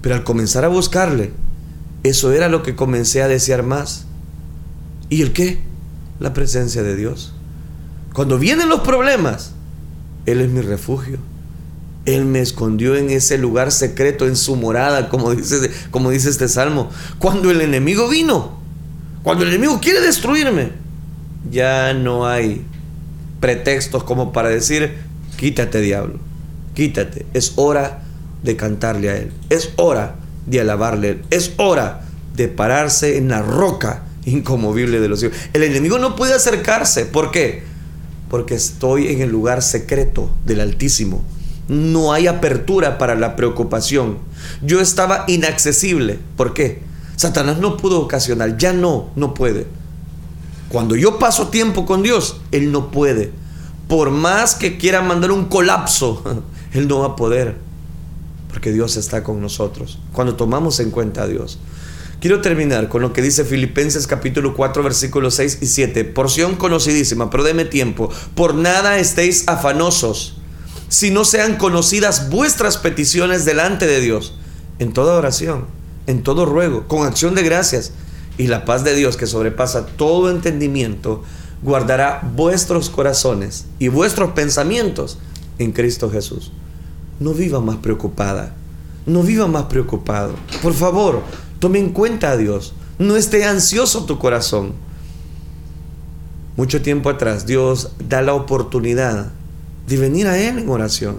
Pero 0.00 0.16
al 0.16 0.24
comenzar 0.24 0.64
a 0.64 0.68
buscarle, 0.68 1.30
eso 2.02 2.32
era 2.32 2.48
lo 2.48 2.64
que 2.64 2.74
comencé 2.74 3.22
a 3.22 3.28
desear 3.28 3.62
más. 3.62 4.06
¿Y 5.10 5.22
el 5.22 5.32
qué? 5.32 5.60
La 6.18 6.34
presencia 6.34 6.82
de 6.82 6.96
Dios. 6.96 7.32
Cuando 8.14 8.36
vienen 8.36 8.68
los 8.68 8.80
problemas, 8.80 9.52
él 10.26 10.40
es 10.40 10.50
mi 10.50 10.60
refugio. 10.60 11.18
Él 12.14 12.24
me 12.24 12.40
escondió 12.40 12.96
en 12.96 13.10
ese 13.10 13.38
lugar 13.38 13.72
secreto, 13.72 14.26
en 14.26 14.36
su 14.36 14.56
morada, 14.56 15.08
como 15.08 15.34
dice, 15.34 15.70
como 15.90 16.10
dice 16.10 16.30
este 16.30 16.48
salmo. 16.48 16.90
Cuando 17.18 17.50
el 17.50 17.60
enemigo 17.60 18.08
vino, 18.08 18.60
cuando 19.22 19.44
el 19.44 19.50
enemigo 19.50 19.80
quiere 19.80 20.00
destruirme, 20.00 20.72
ya 21.50 21.92
no 21.94 22.26
hay 22.26 22.64
pretextos 23.40 24.04
como 24.04 24.32
para 24.32 24.48
decir, 24.48 24.94
quítate 25.36 25.80
diablo, 25.80 26.18
quítate. 26.74 27.26
Es 27.34 27.54
hora 27.56 28.02
de 28.42 28.56
cantarle 28.56 29.10
a 29.10 29.16
Él. 29.16 29.32
Es 29.48 29.70
hora 29.76 30.16
de 30.46 30.60
alabarle 30.60 31.08
a 31.08 31.10
Él. 31.12 31.22
Es 31.30 31.52
hora 31.56 32.02
de 32.34 32.48
pararse 32.48 33.16
en 33.18 33.28
la 33.28 33.42
roca 33.42 34.04
incomovible 34.24 35.00
de 35.00 35.08
los 35.08 35.20
cielos. 35.20 35.38
El 35.52 35.62
enemigo 35.62 35.98
no 35.98 36.16
puede 36.16 36.34
acercarse. 36.34 37.06
¿Por 37.06 37.30
qué? 37.30 37.70
porque 38.30 38.54
estoy 38.54 39.08
en 39.08 39.20
el 39.20 39.30
lugar 39.30 39.60
secreto 39.60 40.30
del 40.46 40.60
Altísimo. 40.60 41.22
No 41.70 42.12
hay 42.12 42.26
apertura 42.26 42.98
para 42.98 43.14
la 43.14 43.36
preocupación. 43.36 44.18
Yo 44.60 44.80
estaba 44.80 45.24
inaccesible. 45.28 46.18
¿Por 46.36 46.52
qué? 46.52 46.82
Satanás 47.14 47.58
no 47.58 47.76
pudo 47.76 48.00
ocasionar, 48.00 48.56
ya 48.56 48.72
no, 48.72 49.10
no 49.14 49.34
puede. 49.34 49.68
Cuando 50.68 50.96
yo 50.96 51.20
paso 51.20 51.46
tiempo 51.46 51.86
con 51.86 52.02
Dios, 52.02 52.40
Él 52.50 52.72
no 52.72 52.90
puede. 52.90 53.30
Por 53.86 54.10
más 54.10 54.56
que 54.56 54.78
quiera 54.78 55.00
mandar 55.00 55.30
un 55.30 55.44
colapso, 55.44 56.24
Él 56.72 56.88
no 56.88 56.98
va 56.98 57.06
a 57.06 57.16
poder. 57.16 57.56
Porque 58.48 58.72
Dios 58.72 58.96
está 58.96 59.22
con 59.22 59.40
nosotros. 59.40 60.00
Cuando 60.12 60.34
tomamos 60.34 60.80
en 60.80 60.90
cuenta 60.90 61.22
a 61.22 61.28
Dios. 61.28 61.60
Quiero 62.20 62.40
terminar 62.40 62.88
con 62.88 63.00
lo 63.00 63.12
que 63.12 63.22
dice 63.22 63.44
Filipenses 63.44 64.08
capítulo 64.08 64.56
4 64.56 64.82
versículos 64.82 65.34
6 65.34 65.58
y 65.60 65.66
7. 65.66 66.04
Porción 66.04 66.56
conocidísima, 66.56 67.30
pero 67.30 67.44
deme 67.44 67.64
tiempo. 67.64 68.10
Por 68.34 68.56
nada 68.56 68.98
estéis 68.98 69.46
afanosos, 69.46 70.39
si 70.90 71.10
no 71.10 71.24
sean 71.24 71.56
conocidas 71.56 72.28
vuestras 72.28 72.76
peticiones 72.76 73.46
delante 73.46 73.86
de 73.86 74.02
Dios, 74.02 74.34
en 74.78 74.92
toda 74.92 75.16
oración, 75.16 75.64
en 76.06 76.22
todo 76.22 76.44
ruego, 76.44 76.86
con 76.86 77.06
acción 77.06 77.34
de 77.34 77.42
gracias. 77.42 77.92
Y 78.36 78.48
la 78.48 78.66
paz 78.66 78.84
de 78.84 78.94
Dios 78.94 79.16
que 79.16 79.26
sobrepasa 79.26 79.86
todo 79.86 80.30
entendimiento, 80.30 81.22
guardará 81.62 82.20
vuestros 82.36 82.90
corazones 82.90 83.64
y 83.78 83.88
vuestros 83.88 84.32
pensamientos 84.32 85.18
en 85.58 85.72
Cristo 85.72 86.10
Jesús. 86.10 86.52
No 87.18 87.32
viva 87.32 87.60
más 87.60 87.76
preocupada, 87.76 88.54
no 89.06 89.22
viva 89.22 89.46
más 89.46 89.64
preocupado. 89.64 90.34
Por 90.62 90.74
favor, 90.74 91.22
Tome 91.60 91.78
en 91.78 91.90
cuenta 91.90 92.30
a 92.30 92.36
Dios. 92.38 92.72
No 92.98 93.16
esté 93.16 93.44
ansioso 93.44 94.06
tu 94.06 94.18
corazón. 94.18 94.72
Mucho 96.56 96.80
tiempo 96.80 97.10
atrás 97.10 97.46
Dios 97.46 97.90
da 98.08 98.22
la 98.22 98.32
oportunidad 98.32 99.30
de 99.90 99.96
venir 99.96 100.28
a 100.28 100.38
Él 100.38 100.58
en 100.58 100.68
oración 100.68 101.16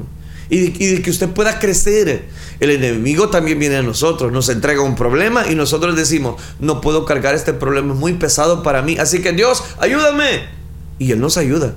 y 0.50 0.72
de, 0.72 1.02
que 1.02 1.10
usted 1.10 1.30
pueda 1.30 1.60
crecer. 1.60 2.26
El 2.60 2.72
enemigo 2.72 3.30
también 3.30 3.60
viene 3.60 3.78
a 3.78 3.82
nosotros, 3.82 4.32
nos 4.32 4.50
entrega 4.50 4.82
un 4.82 4.96
problema 4.96 5.48
y 5.48 5.56
nosotros 5.56 5.96
decimos, 5.96 6.42
no 6.60 6.82
puedo 6.82 7.06
cargar 7.06 7.36
este 7.36 7.54
problema, 7.54 7.94
es 7.94 8.00
muy 8.00 8.14
pesado 8.14 8.64
para 8.64 8.82
mí. 8.82 8.98
Así 8.98 9.22
que 9.22 9.32
Dios, 9.34 9.64
ayúdame. 9.80 10.46
Y 11.00 11.12
Él 11.12 11.20
nos 11.20 11.38
ayuda. 11.38 11.74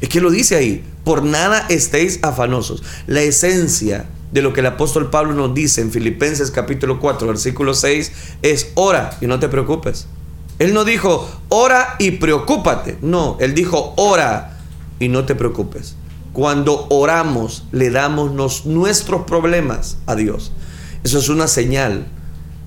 Es 0.00 0.08
que 0.08 0.20
lo 0.20 0.30
dice 0.30 0.56
ahí, 0.56 0.84
por 1.04 1.24
nada 1.24 1.66
estéis 1.68 2.20
afanosos. 2.22 2.82
La 3.06 3.22
esencia 3.22 4.06
de 4.32 4.42
lo 4.42 4.52
que 4.52 4.60
el 4.60 4.66
apóstol 4.66 5.10
Pablo 5.10 5.34
nos 5.34 5.54
dice 5.54 5.80
en 5.80 5.90
Filipenses 5.90 6.50
capítulo 6.50 7.00
4, 7.00 7.26
versículo 7.26 7.74
6, 7.74 8.12
es 8.42 8.68
ora 8.74 9.16
y 9.20 9.26
no 9.26 9.38
te 9.40 9.48
preocupes. 9.48 10.06
Él 10.58 10.72
no 10.72 10.84
dijo 10.84 11.28
ora 11.48 11.96
y 11.98 12.12
preocúpate. 12.12 12.96
No, 13.02 13.36
él 13.40 13.54
dijo 13.54 13.94
ora 13.96 14.58
y 14.98 15.08
no 15.08 15.24
te 15.24 15.34
preocupes. 15.34 15.97
Cuando 16.38 16.86
oramos, 16.90 17.64
le 17.72 17.90
damos 17.90 18.64
nuestros 18.64 19.22
problemas 19.22 19.98
a 20.06 20.14
Dios. 20.14 20.52
Eso 21.02 21.18
es 21.18 21.28
una 21.28 21.48
señal 21.48 22.06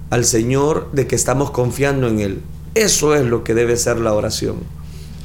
al 0.10 0.26
Señor 0.26 0.90
de 0.92 1.08
que 1.08 1.16
estamos 1.16 1.52
confiando 1.52 2.10
en 2.10 2.20
Él. 2.20 2.42
Eso 2.76 3.16
es 3.16 3.24
lo 3.24 3.46
que 3.46 3.54
debe 3.54 3.78
ser 3.78 3.98
la 3.98 4.12
oración. 4.12 4.58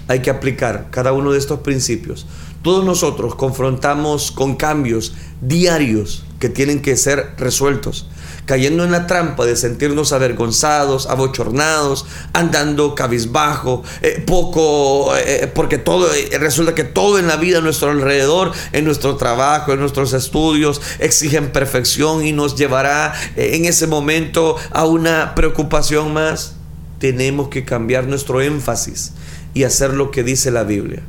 Hay 0.06 0.20
que 0.20 0.30
aplicar 0.30 0.86
cada 0.92 1.12
uno 1.12 1.32
de 1.32 1.40
estos 1.40 1.58
principios. 1.58 2.28
Todos 2.62 2.84
nosotros 2.84 3.34
confrontamos 3.34 4.30
con 4.30 4.54
cambios 4.54 5.16
diarios 5.40 6.24
que 6.38 6.48
tienen 6.48 6.82
que 6.82 6.96
ser 6.96 7.34
resueltos, 7.38 8.08
cayendo 8.46 8.84
en 8.84 8.92
la 8.92 9.06
trampa 9.06 9.44
de 9.44 9.56
sentirnos 9.56 10.12
avergonzados, 10.12 11.06
abochornados, 11.08 12.06
andando 12.32 12.94
cabizbajo, 12.94 13.82
eh, 14.00 14.22
poco, 14.24 15.14
eh, 15.16 15.50
porque 15.52 15.78
todo, 15.78 16.12
eh, 16.14 16.30
resulta 16.38 16.74
que 16.74 16.84
todo 16.84 17.18
en 17.18 17.26
la 17.26 17.36
vida 17.36 17.58
a 17.58 17.60
nuestro 17.60 17.90
alrededor, 17.90 18.52
en 18.72 18.84
nuestro 18.84 19.16
trabajo, 19.16 19.72
en 19.72 19.80
nuestros 19.80 20.12
estudios, 20.12 20.80
exigen 21.00 21.50
perfección 21.50 22.24
y 22.24 22.32
nos 22.32 22.56
llevará 22.56 23.12
en 23.34 23.64
ese 23.64 23.86
momento 23.86 24.56
a 24.70 24.86
una 24.86 25.34
preocupación 25.34 26.14
más. 26.14 26.54
Tenemos 27.00 27.48
que 27.48 27.64
cambiar 27.64 28.06
nuestro 28.06 28.40
énfasis 28.40 29.12
y 29.54 29.64
hacer 29.64 29.92
lo 29.92 30.10
que 30.10 30.22
dice 30.22 30.50
la 30.50 30.62
Biblia. 30.62 31.02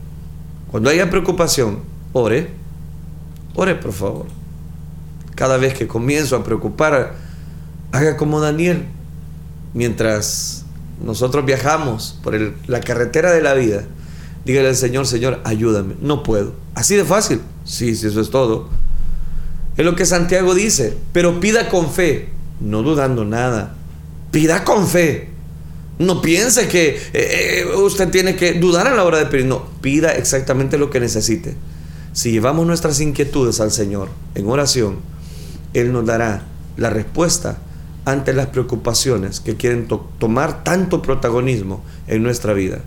Cuando 0.71 0.89
haya 0.89 1.09
preocupación, 1.09 1.83
ore, 2.13 2.49
ore 3.55 3.75
por 3.75 3.93
favor 3.93 4.37
cada 5.37 5.57
vez 5.57 5.75
que 5.75 5.87
comienzo 5.87 6.35
a 6.35 6.43
preocupar, 6.43 7.26
haga 7.91 8.17
como 8.17 8.39
Daniel. 8.39 8.85
Mientras 9.73 10.65
nosotros 11.03 11.45
viajamos 11.45 12.17
por 12.23 12.35
la 12.67 12.79
carretera 12.79 13.31
de 13.31 13.41
la 13.41 13.53
vida, 13.53 13.83
dígale 14.45 14.69
al 14.69 14.75
Señor, 14.75 15.05
Señor, 15.05 15.41
ayúdame. 15.43 15.95
No 16.01 16.23
puedo. 16.23 16.53
Así 16.73 16.95
de 16.95 17.05
fácil. 17.05 17.41
Sí, 17.63 17.95
sí, 17.95 18.07
eso 18.07 18.21
es 18.21 18.29
todo. 18.29 18.69
Es 19.75 19.85
lo 19.85 19.95
que 19.95 20.05
Santiago 20.05 20.55
dice, 20.55 20.97
pero 21.13 21.39
pida 21.39 21.69
con 21.69 21.91
fe, 21.91 22.29
no 22.59 22.81
dudando 22.81 23.25
nada. 23.25 23.75
Pida 24.31 24.63
con 24.63 24.87
fe. 24.87 25.29
No 25.99 26.21
piense 26.21 26.67
que 26.67 26.89
eh, 26.89 27.01
eh, 27.13 27.65
usted 27.75 28.09
tiene 28.09 28.35
que 28.35 28.53
dudar 28.53 28.87
a 28.87 28.95
la 28.95 29.03
hora 29.03 29.19
de 29.19 29.25
pedir. 29.27 29.45
No, 29.45 29.65
pida 29.81 30.13
exactamente 30.15 30.77
lo 30.77 30.89
que 30.89 30.99
necesite. 30.99 31.55
Si 32.13 32.31
llevamos 32.31 32.65
nuestras 32.65 32.99
inquietudes 32.99 33.59
al 33.59 33.71
Señor 33.71 34.09
en 34.33 34.47
oración, 34.47 34.97
él 35.73 35.91
nos 35.91 36.05
dará 36.05 36.43
la 36.77 36.89
respuesta 36.89 37.59
ante 38.07 38.31
las 38.31 38.47
preocupaciones 38.47 39.41
que 39.41 39.57
quieren 39.57 39.85
tomar 40.17 40.63
tanto 40.63 41.01
protagonismo 41.01 41.83
en 42.07 42.23
nuestra 42.23 42.53
vida. 42.53 42.79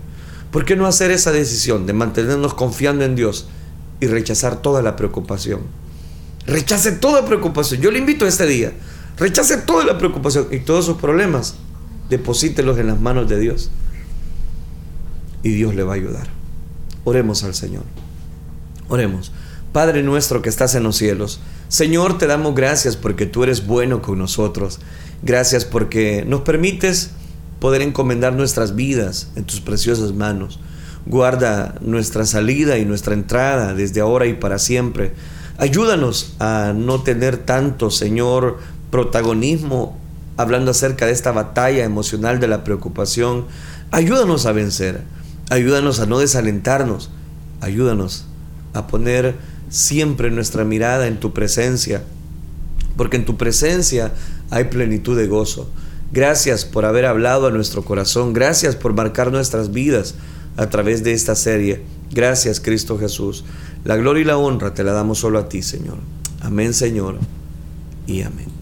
¿Por 0.49 0.65
qué 0.65 0.75
no 0.75 0.87
hacer 0.87 1.11
esa 1.11 1.31
decisión 1.31 1.85
de 1.85 1.93
mantenernos 1.93 2.55
confiando 2.55 3.05
en 3.05 3.15
Dios 3.15 3.47
y 3.99 4.07
rechazar 4.07 4.63
toda 4.63 4.81
la 4.81 4.95
preocupación? 4.95 5.59
Rechace 6.47 6.93
toda 6.93 7.23
preocupación. 7.23 7.81
Yo 7.81 7.91
le 7.91 7.99
invito 7.99 8.25
a 8.25 8.29
este 8.29 8.47
día. 8.47 8.73
Rechace 9.15 9.57
toda 9.57 9.85
la 9.85 9.99
preocupación 9.99 10.47
y 10.49 10.57
todos 10.61 10.85
sus 10.85 10.97
problemas. 10.97 11.53
Deposítelos 12.09 12.79
en 12.79 12.87
las 12.87 12.99
manos 12.99 13.29
de 13.29 13.39
Dios. 13.39 13.69
Y 15.43 15.51
Dios 15.51 15.75
le 15.75 15.83
va 15.83 15.93
a 15.93 15.97
ayudar. 15.97 16.29
Oremos 17.03 17.43
al 17.43 17.53
Señor. 17.53 17.83
Oremos. 18.89 19.31
Padre 19.71 20.01
nuestro 20.01 20.41
que 20.41 20.49
estás 20.49 20.73
en 20.73 20.81
los 20.81 20.97
cielos, 20.97 21.39
Señor, 21.69 22.17
te 22.17 22.27
damos 22.27 22.53
gracias 22.55 22.97
porque 22.97 23.25
tú 23.25 23.43
eres 23.43 23.65
bueno 23.65 24.01
con 24.01 24.17
nosotros. 24.17 24.79
Gracias 25.23 25.65
porque 25.65 26.25
nos 26.27 26.41
permites 26.41 27.11
poder 27.59 27.81
encomendar 27.81 28.33
nuestras 28.33 28.75
vidas 28.75 29.31
en 29.35 29.43
tus 29.43 29.61
preciosas 29.61 30.13
manos. 30.13 30.59
Guarda 31.05 31.75
nuestra 31.81 32.25
salida 32.25 32.77
y 32.77 32.85
nuestra 32.85 33.13
entrada 33.13 33.73
desde 33.73 34.01
ahora 34.01 34.25
y 34.25 34.33
para 34.33 34.59
siempre. 34.59 35.13
Ayúdanos 35.57 36.35
a 36.39 36.73
no 36.75 37.01
tener 37.03 37.37
tanto, 37.37 37.91
Señor, 37.91 38.59
protagonismo 38.89 39.97
hablando 40.37 40.71
acerca 40.71 41.05
de 41.05 41.11
esta 41.11 41.31
batalla 41.31 41.83
emocional 41.83 42.39
de 42.39 42.47
la 42.47 42.63
preocupación. 42.63 43.45
Ayúdanos 43.91 44.45
a 44.45 44.53
vencer. 44.53 45.01
Ayúdanos 45.49 45.99
a 45.99 46.07
no 46.07 46.19
desalentarnos. 46.19 47.11
Ayúdanos 47.61 48.25
a 48.73 48.87
poner 48.87 49.35
siempre 49.69 50.31
nuestra 50.31 50.63
mirada 50.63 51.07
en 51.07 51.19
tu 51.19 51.33
presencia, 51.33 52.03
porque 52.97 53.17
en 53.17 53.25
tu 53.25 53.37
presencia 53.37 54.13
hay 54.51 54.65
plenitud 54.65 55.17
de 55.17 55.27
gozo. 55.27 55.67
Gracias 56.11 56.65
por 56.65 56.85
haber 56.85 57.05
hablado 57.05 57.47
a 57.47 57.51
nuestro 57.51 57.83
corazón, 57.83 58.33
gracias 58.33 58.75
por 58.75 58.93
marcar 58.93 59.31
nuestras 59.31 59.71
vidas 59.71 60.15
a 60.57 60.69
través 60.69 61.03
de 61.03 61.13
esta 61.13 61.35
serie. 61.35 61.81
Gracias 62.11 62.59
Cristo 62.59 62.99
Jesús. 62.99 63.45
La 63.83 63.95
gloria 63.95 64.21
y 64.21 64.25
la 64.25 64.37
honra 64.37 64.73
te 64.73 64.83
la 64.83 64.91
damos 64.91 65.19
solo 65.19 65.39
a 65.39 65.49
ti, 65.49 65.61
Señor. 65.63 65.97
Amén, 66.41 66.73
Señor. 66.73 67.17
Y 68.05 68.21
amén. 68.21 68.60